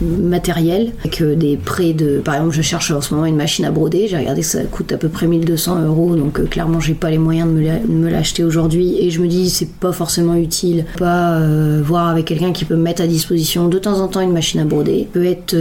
matériel, 0.01 0.93
avec 0.99 1.21
euh, 1.21 1.35
des 1.35 1.57
prêts 1.57 1.93
de. 1.93 2.19
Par 2.19 2.35
exemple, 2.35 2.53
je 2.53 2.61
cherche 2.61 2.91
en 2.91 3.01
ce 3.01 3.13
moment 3.13 3.25
une 3.25 3.35
machine 3.35 3.65
à 3.65 3.71
broder. 3.71 4.07
J'ai 4.09 4.17
regardé 4.17 4.41
que 4.41 4.47
ça 4.47 4.63
coûte 4.63 4.91
à 4.91 4.97
peu 4.97 5.09
près 5.09 5.27
1200 5.27 5.83
euros, 5.83 6.15
donc 6.15 6.39
euh, 6.39 6.45
clairement, 6.45 6.79
j'ai 6.79 6.93
pas 6.93 7.09
les 7.09 7.17
moyens 7.17 7.49
de 7.49 7.91
me 7.91 8.09
l'acheter 8.09 8.43
aujourd'hui. 8.43 8.97
Et 8.99 9.11
je 9.11 9.21
me 9.21 9.27
dis, 9.27 9.49
c'est 9.49 9.69
pas 9.69 9.91
forcément 9.91 10.35
utile. 10.35 10.85
Pas 10.97 11.39
voir 11.81 12.07
avec 12.07 12.25
quelqu'un 12.25 12.51
qui 12.51 12.65
peut 12.65 12.75
me 12.75 12.83
mettre 12.83 13.01
à 13.01 13.07
disposition 13.07 13.67
de 13.67 13.77
temps 13.79 13.99
en 13.99 14.07
temps 14.07 14.21
une 14.21 14.33
machine 14.33 14.59
à 14.59 14.65
broder. 14.65 15.07
Peut 15.11 15.25
être 15.25 15.55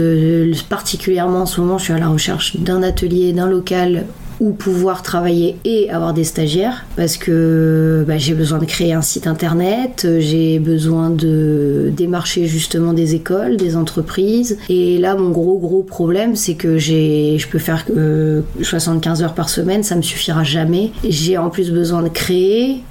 particulièrement 0.69 1.41
en 1.41 1.45
ce 1.45 1.61
moment, 1.61 1.77
je 1.77 1.85
suis 1.85 1.93
à 1.93 1.99
la 1.99 2.07
recherche 2.07 2.57
d'un 2.57 2.83
atelier, 2.83 3.33
d'un 3.33 3.47
local 3.47 4.05
ou 4.39 4.51
pouvoir 4.51 5.03
travailler 5.03 5.57
et 5.65 5.89
avoir 5.89 6.13
des 6.13 6.23
stagiaires 6.23 6.85
parce 6.95 7.17
que 7.17 8.03
bah, 8.07 8.17
j'ai 8.17 8.33
besoin 8.33 8.59
de 8.59 8.65
créer 8.65 8.93
un 8.93 9.01
site 9.01 9.27
internet, 9.27 10.03
euh, 10.05 10.19
j'ai 10.19 10.59
besoin 10.59 11.09
de 11.09 11.91
démarcher 11.95 12.45
justement 12.45 12.93
des 12.93 13.15
écoles, 13.15 13.57
des 13.57 13.75
entreprises 13.75 14.57
et 14.69 14.97
là 14.97 15.15
mon 15.15 15.29
gros 15.31 15.57
gros 15.57 15.83
problème 15.83 16.35
c'est 16.35 16.55
que 16.55 16.77
j'ai 16.77 17.37
je 17.37 17.47
peux 17.47 17.59
faire 17.59 17.85
euh, 17.95 18.41
75 18.61 19.23
heures 19.23 19.33
par 19.33 19.49
semaine, 19.49 19.83
ça 19.83 19.95
me 19.95 20.01
suffira 20.01 20.43
jamais. 20.43 20.91
J'ai 21.07 21.37
en 21.37 21.49
plus 21.49 21.71
besoin 21.71 22.01
de 22.01 22.09
créer 22.09 22.83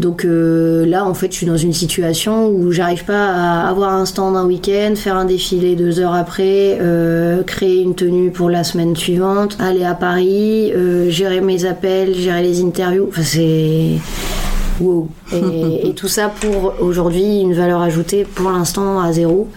Donc 0.00 0.24
euh, 0.24 0.86
là, 0.86 1.04
en 1.04 1.14
fait, 1.14 1.30
je 1.32 1.36
suis 1.36 1.46
dans 1.46 1.56
une 1.56 1.72
situation 1.72 2.48
où 2.48 2.72
j'arrive 2.72 3.04
pas 3.04 3.28
à 3.28 3.68
avoir 3.68 3.92
un 3.92 4.06
stand 4.06 4.36
un 4.36 4.44
week-end, 4.44 4.94
faire 4.96 5.16
un 5.16 5.24
défilé 5.24 5.76
deux 5.76 6.00
heures 6.00 6.14
après, 6.14 6.78
euh, 6.80 7.42
créer 7.42 7.82
une 7.82 7.94
tenue 7.94 8.30
pour 8.30 8.50
la 8.50 8.64
semaine 8.64 8.96
suivante, 8.96 9.56
aller 9.60 9.84
à 9.84 9.94
Paris, 9.94 10.72
euh, 10.72 11.10
gérer 11.10 11.40
mes 11.40 11.64
appels, 11.64 12.14
gérer 12.14 12.42
les 12.42 12.62
interviews. 12.62 13.06
Enfin, 13.08 13.22
c'est 13.22 13.98
wow. 14.80 15.08
Et, 15.34 15.88
et 15.88 15.94
tout 15.94 16.08
ça 16.08 16.28
pour 16.28 16.74
aujourd'hui 16.80 17.40
une 17.40 17.54
valeur 17.54 17.80
ajoutée 17.80 18.24
pour 18.24 18.50
l'instant 18.50 19.00
à 19.00 19.12
zéro, 19.12 19.48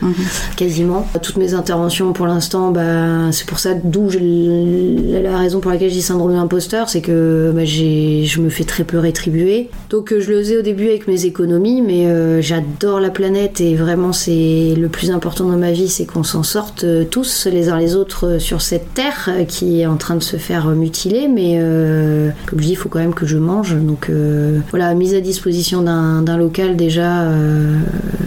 quasiment. 0.55 1.07
Toutes 1.21 1.37
mes 1.37 1.53
interventions 1.53 2.13
pour 2.13 2.27
l'instant, 2.27 2.71
bah, 2.71 3.31
c'est 3.31 3.45
pour 3.45 3.59
ça 3.59 3.73
d'où 3.73 4.09
la 4.09 5.37
raison 5.37 5.59
pour 5.59 5.71
laquelle 5.71 5.91
j'ai 5.91 6.01
syndrome 6.01 6.33
d'imposteur, 6.33 6.89
c'est 6.89 7.01
que 7.01 7.51
bah, 7.53 7.65
je 7.65 8.41
me 8.41 8.49
fais 8.49 8.63
très 8.63 8.83
peu 8.83 8.97
rétribuer. 8.97 9.69
Donc 9.89 10.11
euh, 10.11 10.19
je 10.19 10.29
le 10.29 10.39
faisais 10.39 10.57
au 10.57 10.61
début 10.61 10.87
avec 10.87 11.07
mes 11.07 11.25
économies, 11.25 11.81
mais 11.81 12.07
euh, 12.07 12.41
j'adore 12.41 12.99
la 12.99 13.09
planète 13.09 13.61
et 13.61 13.75
vraiment 13.75 14.13
c'est 14.13 14.73
le 14.77 14.87
plus 14.89 15.11
important 15.11 15.45
dans 15.45 15.57
ma 15.57 15.71
vie, 15.71 15.89
c'est 15.89 16.05
qu'on 16.05 16.23
s'en 16.23 16.43
sorte 16.43 16.83
euh, 16.83 17.03
tous 17.09 17.47
les 17.51 17.69
uns 17.69 17.77
les 17.77 17.95
autres 17.95 18.37
sur 18.39 18.61
cette 18.61 18.93
terre 18.93 19.29
qui 19.47 19.81
est 19.81 19.85
en 19.85 19.97
train 19.97 20.15
de 20.15 20.23
se 20.23 20.37
faire 20.37 20.67
mutiler. 20.67 21.27
Mais 21.27 21.57
euh, 21.59 22.29
comme 22.45 22.59
je 22.59 22.65
dis, 22.65 22.71
il 22.71 22.75
faut 22.75 22.89
quand 22.89 22.99
même 22.99 23.13
que 23.13 23.25
je 23.25 23.37
mange. 23.37 23.75
Donc 23.75 24.09
euh, 24.09 24.59
voilà, 24.71 24.93
mise 24.93 25.13
à 25.13 25.21
disposition 25.21 25.66
d'un 25.75 26.37
local 26.37 26.75
déjà, 26.77 27.21
euh, 27.23 27.77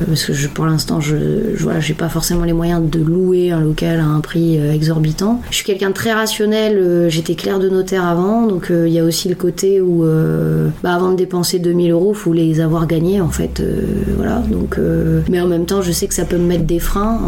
parce 0.08 0.24
que 0.24 0.32
je, 0.32 0.48
pour 0.48 0.66
l'instant, 0.66 1.00
je, 1.00 1.16
je 1.56 1.62
voilà, 1.62 1.80
j'ai 1.80 1.94
pas 1.94 2.08
forcément 2.08 2.44
les 2.44 2.52
moyens 2.52 2.82
de 2.88 3.00
louer 3.00 3.50
un 3.50 3.60
local 3.60 4.00
à 4.00 4.04
un 4.04 4.20
prix 4.20 4.58
euh, 4.58 4.72
exorbitant. 4.72 5.40
Je 5.50 5.56
suis 5.56 5.64
quelqu'un 5.64 5.88
de 5.88 5.94
très 5.94 6.12
rationnel. 6.12 6.76
euh, 6.76 7.08
J'étais 7.08 7.34
clerc 7.34 7.58
de 7.58 7.68
notaire 7.68 8.04
avant, 8.04 8.46
donc 8.46 8.70
il 8.70 8.92
y 8.92 8.98
a 8.98 9.04
aussi 9.04 9.28
le 9.28 9.34
côté 9.34 9.80
où, 9.80 10.04
bah, 10.82 10.94
avant 10.94 11.10
de 11.10 11.16
dépenser 11.16 11.58
2000 11.58 11.90
euros, 11.92 12.12
faut 12.14 12.32
les 12.32 12.60
avoir 12.60 12.86
gagnés 12.86 13.20
en 13.20 13.28
fait. 13.30 13.62
voilà. 14.16 14.42
Donc, 14.50 14.78
mais 15.28 15.40
en 15.40 15.46
même 15.46 15.64
temps, 15.66 15.82
je 15.82 15.92
sais 15.92 16.06
que 16.06 16.14
ça 16.14 16.24
peut 16.24 16.36
me 16.38 16.46
mettre 16.46 16.64
des 16.64 16.78
freins 16.78 17.18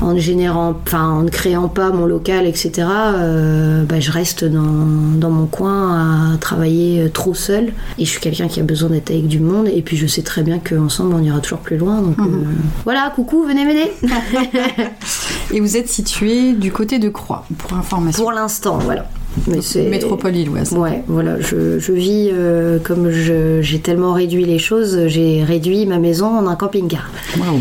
en, 0.00 0.16
générant, 0.18 0.74
enfin, 0.86 1.08
en 1.08 1.22
ne 1.22 1.28
créant 1.30 1.68
pas 1.68 1.90
mon 1.90 2.06
local, 2.06 2.46
etc. 2.46 2.70
bah, 3.88 4.00
je 4.00 4.10
reste 4.10 4.44
dans, 4.44 4.62
dans 5.16 5.30
mon 5.30 5.46
coin 5.46 6.32
à 6.34 6.36
travailler 6.38 7.10
trop 7.12 7.34
seul. 7.34 7.72
Et 7.98 8.04
je 8.04 8.10
suis 8.10 8.20
quelqu'un 8.20 8.48
qui 8.48 8.60
a 8.60 8.62
besoin 8.62 8.81
d'être 8.88 9.10
avec 9.10 9.26
du 9.26 9.40
monde. 9.40 9.68
Et 9.68 9.82
puis 9.82 9.96
je 9.96 10.06
sais 10.06 10.22
très 10.22 10.42
bien 10.42 10.58
qu'ensemble 10.58 11.14
on 11.14 11.22
ira 11.22 11.40
toujours 11.40 11.60
plus 11.60 11.76
loin. 11.76 12.00
Donc 12.00 12.18
euh, 12.18 12.44
voilà, 12.84 13.12
coucou, 13.14 13.44
venez 13.44 13.64
m'aider. 13.64 13.90
Et 15.52 15.60
vous 15.60 15.76
êtes 15.76 15.88
situé 15.88 16.52
du 16.52 16.72
côté 16.72 16.98
de 16.98 17.08
Croix, 17.08 17.44
pour 17.58 17.74
information. 17.74 18.22
Pour 18.22 18.32
l'instant, 18.32 18.78
voilà. 18.78 19.08
Mais 19.46 19.58
Métropole 19.88 20.32
lilloise. 20.32 20.72
Ouais, 20.72 21.02
voilà, 21.08 21.40
je, 21.40 21.78
je 21.78 21.92
vis 21.92 22.30
euh, 22.32 22.78
comme 22.78 23.10
je- 23.10 23.60
j'ai 23.62 23.80
tellement 23.80 24.12
réduit 24.12 24.44
les 24.44 24.58
choses, 24.58 25.06
j'ai 25.06 25.42
réduit 25.42 25.86
ma 25.86 25.98
maison 25.98 26.26
en 26.26 26.46
un 26.46 26.54
camping-car. 26.56 27.10
Bravo. 27.36 27.58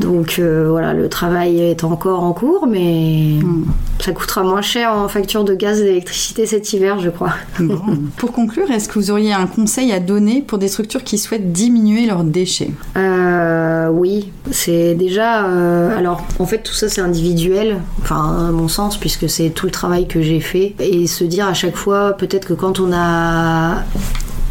Donc 0.00 0.36
euh, 0.38 0.66
voilà, 0.70 0.94
le 0.94 1.08
travail 1.08 1.60
est 1.60 1.84
encore 1.84 2.22
en 2.22 2.32
cours, 2.32 2.66
mais 2.68 3.38
Hmm. 3.42 3.64
ça 4.00 4.12
coûtera 4.12 4.42
moins 4.42 4.62
cher 4.62 4.92
en 4.92 5.08
facture 5.08 5.44
de 5.44 5.54
gaz 5.54 5.80
et 5.80 5.84
d'électricité 5.84 6.46
cet 6.46 6.72
hiver, 6.72 7.00
je 7.00 7.10
crois. 7.10 7.32
Bon. 7.58 7.80
Pour 8.16 8.32
conclure, 8.32 8.70
est-ce 8.70 8.88
que 8.88 8.94
vous 8.98 9.10
auriez 9.10 9.32
un 9.32 9.46
conseil 9.46 9.92
à 9.92 10.00
donner 10.00 10.42
pour 10.46 10.58
des 10.58 10.68
structures 10.68 11.04
qui 11.04 11.18
souhaitent 11.18 11.52
diminuer 11.52 12.06
leurs 12.06 12.24
déchets? 12.24 12.70
Euh, 12.96 13.88
oui, 13.90 14.30
c'est 14.50 14.94
déjà. 14.94 15.46
euh, 15.46 15.96
alors, 15.98 16.22
en 16.38 16.46
fait, 16.46 16.58
tout 16.62 16.74
ça 16.74 16.88
c'est 16.88 17.00
individuel, 17.00 17.78
enfin, 18.02 18.46
à 18.48 18.52
mon 18.52 18.68
sens, 18.68 18.96
puisque 18.98 19.28
c'est 19.28 19.50
tout 19.50 19.66
le 19.66 19.72
travail 19.72 20.06
que 20.06 20.20
j'ai 20.22 20.40
fait. 20.40 20.74
Et 20.80 20.99
se 21.06 21.24
dire 21.24 21.46
à 21.46 21.54
chaque 21.54 21.76
fois, 21.76 22.12
peut-être 22.12 22.46
que 22.46 22.54
quand 22.54 22.80
on 22.80 22.92
a 22.92 23.84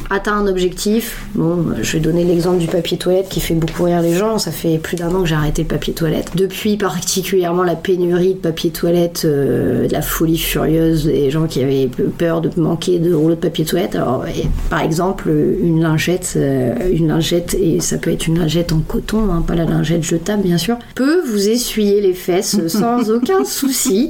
atteint 0.09 0.33
un 0.33 0.47
objectif, 0.47 1.25
bon, 1.35 1.65
je 1.81 1.93
vais 1.93 1.99
donner 1.99 2.23
l'exemple 2.23 2.57
du 2.57 2.67
papier 2.67 2.97
toilette 2.97 3.29
qui 3.29 3.39
fait 3.39 3.53
beaucoup 3.53 3.83
rire 3.83 4.01
les 4.01 4.13
gens. 4.13 4.39
Ça 4.39 4.51
fait 4.51 4.77
plus 4.77 4.95
d'un 4.95 5.13
an 5.13 5.21
que 5.21 5.29
j'ai 5.29 5.35
arrêté 5.35 5.61
le 5.61 5.67
papier 5.67 5.93
toilette. 5.93 6.31
Depuis 6.35 6.77
particulièrement 6.77 7.63
la 7.63 7.75
pénurie 7.75 8.33
de 8.33 8.39
papier 8.39 8.71
toilette, 8.71 9.23
euh, 9.25 9.87
de 9.87 9.93
la 9.93 10.01
folie 10.01 10.37
furieuse 10.37 11.05
des 11.05 11.29
gens 11.29 11.45
qui 11.45 11.61
avaient 11.61 11.89
peur 12.17 12.41
de 12.41 12.49
manquer 12.59 12.99
de 12.99 13.13
rouleaux 13.13 13.35
de 13.35 13.39
papier 13.39 13.65
toilette. 13.65 13.95
Alors, 13.95 14.25
par 14.69 14.81
exemple, 14.81 15.29
une 15.29 15.81
lingette, 15.81 16.33
euh, 16.37 16.73
une 16.91 17.07
lingette, 17.07 17.53
et 17.53 17.79
ça 17.79 17.97
peut 17.97 18.11
être 18.11 18.27
une 18.27 18.39
lingette 18.39 18.73
en 18.73 18.79
coton, 18.79 19.31
hein, 19.31 19.43
pas 19.45 19.55
la 19.55 19.65
lingette 19.65 20.03
jetable 20.03 20.43
bien 20.43 20.57
sûr, 20.57 20.77
peut 20.95 21.21
vous 21.25 21.49
essuyer 21.49 22.01
les 22.01 22.13
fesses 22.13 22.57
sans 22.67 23.11
aucun 23.11 23.45
souci. 23.45 24.09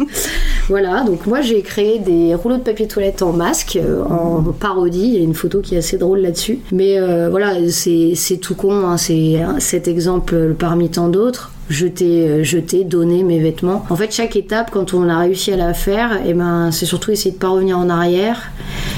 Voilà, 0.69 1.03
donc 1.03 1.25
moi 1.25 1.41
j'ai 1.41 1.61
créé 1.61 1.99
des 1.99 2.35
rouleaux 2.35 2.57
de 2.57 2.63
papier 2.63 2.87
toilette 2.87 3.21
en 3.21 3.33
masque, 3.33 3.77
euh, 3.81 4.03
en 4.03 4.43
parodie. 4.53 5.07
Il 5.07 5.13
y 5.15 5.17
a 5.17 5.21
une 5.21 5.33
photo 5.33 5.61
qui 5.61 5.75
est 5.75 5.79
assez 5.79 5.88
drôle 5.97 6.19
là-dessus. 6.19 6.59
Mais 6.71 6.99
euh, 6.99 7.29
voilà, 7.29 7.55
c'est 7.69 8.37
tout 8.41 8.55
con, 8.55 8.85
hein, 8.85 8.97
c'est 8.97 9.41
hein, 9.41 9.55
cet 9.59 9.87
exemple 9.87 10.55
parmi 10.57 10.89
tant 10.89 11.07
d'autres. 11.07 11.51
Jeter, 11.69 12.27
euh, 12.27 12.43
jeter, 12.43 12.83
donner 12.83 13.21
mes 13.21 13.39
vêtements. 13.39 13.85
En 13.91 13.95
fait, 13.95 14.11
chaque 14.11 14.35
étape, 14.35 14.71
quand 14.71 14.95
on 14.95 15.07
a 15.07 15.19
réussi 15.19 15.51
à 15.51 15.57
la 15.57 15.75
faire, 15.75 16.25
et 16.25 16.33
ben, 16.33 16.71
c'est 16.71 16.87
surtout 16.87 17.11
essayer 17.11 17.31
de 17.31 17.37
pas 17.37 17.49
revenir 17.49 17.77
en 17.77 17.89
arrière 17.89 18.51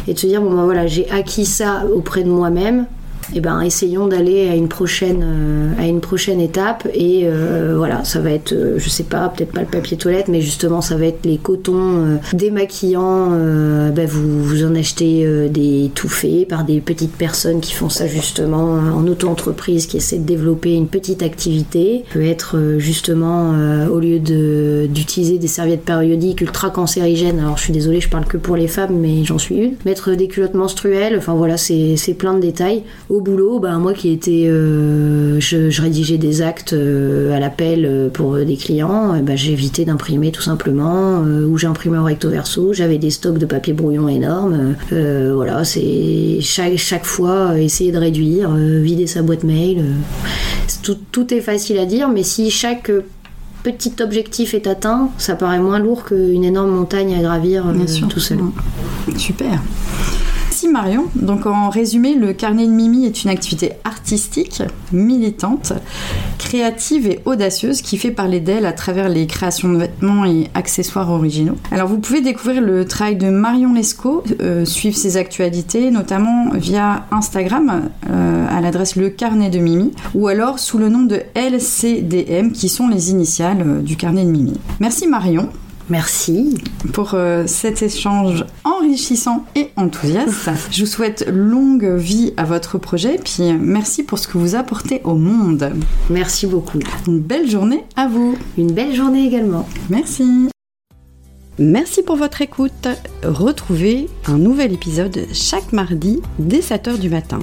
et 0.07 0.13
de 0.13 0.19
se 0.19 0.25
dire 0.25 0.41
bon 0.41 0.53
ben 0.53 0.63
voilà, 0.63 0.87
j'ai 0.87 1.09
acquis 1.11 1.45
ça 1.45 1.83
auprès 1.93 2.23
de 2.23 2.29
moi-même 2.29 2.85
eh 3.33 3.39
ben, 3.39 3.61
essayons 3.61 4.07
d'aller 4.07 4.49
à 4.49 4.55
une 4.55 4.67
prochaine 4.67 5.23
euh, 5.23 5.81
à 5.81 5.87
une 5.87 6.01
prochaine 6.01 6.39
étape 6.39 6.87
et 6.93 7.21
euh, 7.23 7.73
voilà 7.77 8.03
ça 8.03 8.19
va 8.19 8.31
être 8.31 8.53
euh, 8.53 8.77
je 8.77 8.89
sais 8.89 9.03
pas 9.03 9.29
peut-être 9.29 9.51
pas 9.51 9.61
le 9.61 9.67
papier 9.67 9.97
toilette 9.97 10.27
mais 10.27 10.41
justement 10.41 10.81
ça 10.81 10.95
va 10.97 11.05
être 11.05 11.25
les 11.25 11.37
cotons 11.37 12.05
euh, 12.05 12.15
démaquillants 12.33 13.31
ben, 13.31 14.05
vous 14.05 14.43
vous 14.43 14.65
en 14.65 14.75
achetez 14.75 15.49
des 15.49 15.91
tout 15.93 16.09
faits 16.09 16.47
par 16.47 16.63
des 16.63 16.81
petites 16.81 17.15
personnes 17.15 17.61
qui 17.61 17.73
font 17.73 17.89
ça 17.89 18.07
justement 18.07 18.73
en 18.73 19.05
auto-entreprise 19.07 19.85
qui 19.85 19.97
essaient 19.97 20.17
de 20.17 20.25
développer 20.25 20.73
une 20.73 20.87
petite 20.87 21.23
activité. 21.23 22.03
Peut 22.11 22.23
être 22.23 22.75
justement 22.77 23.53
au 23.91 23.99
lieu 23.99 24.19
d'utiliser 24.19 25.37
des 25.37 25.47
serviettes 25.47 25.83
périodiques 25.83 26.41
ultra 26.41 26.69
cancérigènes 26.69 27.39
alors 27.39 27.57
je 27.57 27.63
suis 27.63 27.73
désolée 27.73 28.01
je 28.01 28.09
parle 28.09 28.25
que 28.25 28.37
pour 28.37 28.55
les 28.55 28.67
femmes 28.67 28.97
mais 28.99 29.23
j'en 29.23 29.37
suis 29.37 29.55
une 29.55 29.73
mettre 29.85 30.11
des 30.11 30.27
culottes 30.27 30.53
menstruelles 30.53 31.15
enfin 31.17 31.33
voilà 31.33 31.57
c'est 31.57 32.15
plein 32.17 32.33
de 32.33 32.41
détails 32.41 32.83
boulot, 33.21 33.59
bah, 33.59 33.77
moi 33.77 33.93
qui 33.93 34.11
étais, 34.11 34.45
euh, 34.47 35.39
je, 35.39 35.69
je 35.69 35.81
rédigeais 35.81 36.17
des 36.17 36.41
actes 36.41 36.73
euh, 36.73 37.33
à 37.35 37.39
l'appel 37.39 37.85
euh, 37.85 38.09
pour 38.09 38.35
des 38.37 38.57
clients, 38.57 39.21
ben, 39.21 39.37
j'ai 39.37 39.53
évité 39.53 39.85
d'imprimer 39.85 40.31
tout 40.31 40.41
simplement, 40.41 41.21
ou 41.21 41.57
j'imprimais 41.57 41.97
au 41.97 42.03
recto 42.03 42.29
verso, 42.29 42.73
j'avais 42.73 42.97
des 42.97 43.11
stocks 43.11 43.37
de 43.37 43.45
papier 43.45 43.73
brouillon 43.73 44.07
énormes. 44.09 44.75
voilà, 44.91 45.63
c'est 45.63 46.39
chaque, 46.41 46.77
chaque 46.77 47.05
fois 47.05 47.57
essayer 47.59 47.91
de 47.91 47.97
réduire, 47.97 48.51
vider 48.53 49.07
sa 49.07 49.21
boîte 49.21 49.43
mail. 49.43 49.85
tout, 50.83 50.97
tout 51.11 51.33
est 51.33 51.41
facile 51.41 51.77
à 51.79 51.85
dire, 51.85 52.09
mais 52.09 52.23
si 52.23 52.49
chaque 52.51 52.91
petit 53.63 53.93
objectif 54.01 54.53
est 54.53 54.67
atteint, 54.67 55.09
ça 55.17 55.35
paraît 55.35 55.59
moins 55.59 55.79
lourd 55.79 56.03
qu'une 56.05 56.43
énorme 56.43 56.71
montagne 56.71 57.15
à 57.15 57.21
gravir 57.21 57.67
euh, 57.67 57.73
Bien 57.73 57.87
sûr. 57.87 58.07
tout 58.07 58.19
seul. 58.19 58.39
Super. 59.17 59.61
Marion. 60.71 61.05
Donc 61.15 61.45
en 61.45 61.69
résumé, 61.69 62.15
le 62.15 62.33
carnet 62.33 62.65
de 62.65 62.71
Mimi 62.71 63.05
est 63.05 63.23
une 63.23 63.29
activité 63.29 63.73
artistique, 63.83 64.63
militante, 64.91 65.73
créative 66.37 67.07
et 67.07 67.19
audacieuse 67.25 67.81
qui 67.81 67.97
fait 67.97 68.11
parler 68.11 68.39
d'elle 68.39 68.65
à 68.65 68.73
travers 68.73 69.09
les 69.09 69.27
créations 69.27 69.69
de 69.69 69.77
vêtements 69.77 70.25
et 70.25 70.49
accessoires 70.53 71.11
originaux. 71.11 71.55
Alors 71.71 71.87
vous 71.87 71.99
pouvez 71.99 72.21
découvrir 72.21 72.61
le 72.61 72.85
travail 72.85 73.15
de 73.15 73.29
Marion 73.29 73.73
Lescaut, 73.73 74.23
euh, 74.41 74.65
suivre 74.65 74.97
ses 74.97 75.17
actualités, 75.17 75.91
notamment 75.91 76.51
via 76.53 77.05
Instagram 77.11 77.89
euh, 78.09 78.47
à 78.49 78.61
l'adresse 78.61 78.95
Le 78.95 79.09
Carnet 79.09 79.49
de 79.49 79.59
Mimi, 79.59 79.91
ou 80.15 80.27
alors 80.27 80.59
sous 80.59 80.77
le 80.77 80.89
nom 80.89 81.03
de 81.03 81.21
LCDM 81.35 82.51
qui 82.51 82.69
sont 82.69 82.87
les 82.87 83.11
initiales 83.11 83.63
euh, 83.65 83.81
du 83.81 83.95
carnet 83.95 84.23
de 84.23 84.29
Mimi. 84.29 84.59
Merci 84.79 85.07
Marion 85.07 85.49
Merci. 85.91 86.55
pour 86.93 87.15
euh, 87.15 87.43
cet 87.47 87.81
échange 87.81 88.45
enrichissant 88.63 89.45
et 89.55 89.71
enthousiaste. 89.75 90.49
Je 90.71 90.85
vous 90.85 90.89
souhaite 90.89 91.27
longue 91.27 91.85
vie 91.85 92.33
à 92.37 92.45
votre 92.45 92.77
projet, 92.77 93.19
puis 93.21 93.51
merci 93.53 94.03
pour 94.03 94.17
ce 94.17 94.29
que 94.29 94.37
vous 94.37 94.55
apportez 94.55 95.01
au 95.03 95.15
monde. 95.15 95.73
Merci 96.09 96.47
beaucoup. 96.47 96.79
Une 97.07 97.19
belle 97.19 97.49
journée 97.49 97.83
à 97.97 98.07
vous. 98.07 98.37
Une 98.57 98.71
belle 98.71 98.95
journée 98.95 99.27
également. 99.27 99.67
Merci. 99.89 100.23
Merci 101.59 102.03
pour 102.03 102.15
votre 102.15 102.41
écoute. 102.41 102.87
Retrouvez 103.23 104.07
un 104.27 104.37
nouvel 104.37 104.71
épisode 104.71 105.27
chaque 105.33 105.73
mardi 105.73 106.21
dès 106.39 106.61
7h 106.61 106.99
du 106.99 107.09
matin. 107.09 107.39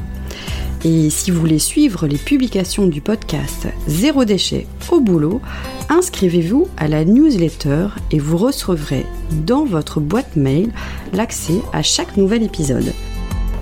Et 0.85 1.11
si 1.11 1.31
vous 1.31 1.41
voulez 1.41 1.59
suivre 1.59 2.07
les 2.07 2.19
publications 2.19 2.87
du 2.87 3.01
podcast 3.01 3.67
Zéro 3.88 4.25
déchet 4.25 4.67
au 4.93 5.01
boulot, 5.01 5.41
inscrivez-vous 5.88 6.69
à 6.77 6.87
la 6.87 7.05
newsletter 7.05 7.88
et 8.12 8.19
vous 8.21 8.37
recevrez 8.37 9.05
dans 9.45 9.64
votre 9.64 9.99
boîte 9.99 10.37
mail 10.37 10.71
l'accès 11.12 11.61
à 11.73 11.83
chaque 11.83 12.17
nouvel 12.17 12.45
épisode. 12.45 12.93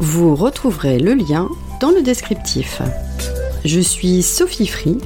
Vous 0.00 0.35
retrouverez 0.35 0.98
le 0.98 1.14
lien 1.14 1.48
dans 1.81 1.90
le 1.90 2.02
descriptif. 2.02 2.83
Je 3.64 3.81
suis 3.81 4.22
Sophie 4.22 4.66
Free. 4.66 4.98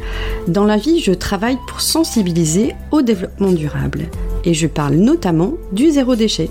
Dans 0.48 0.64
la 0.64 0.76
vie, 0.76 0.98
je 0.98 1.12
travaille 1.12 1.58
pour 1.68 1.80
sensibiliser 1.80 2.74
au 2.90 3.02
développement 3.02 3.52
durable 3.52 4.08
et 4.44 4.52
je 4.52 4.66
parle 4.66 4.96
notamment 4.96 5.54
du 5.72 5.90
zéro 5.90 6.16
déchet. 6.16 6.50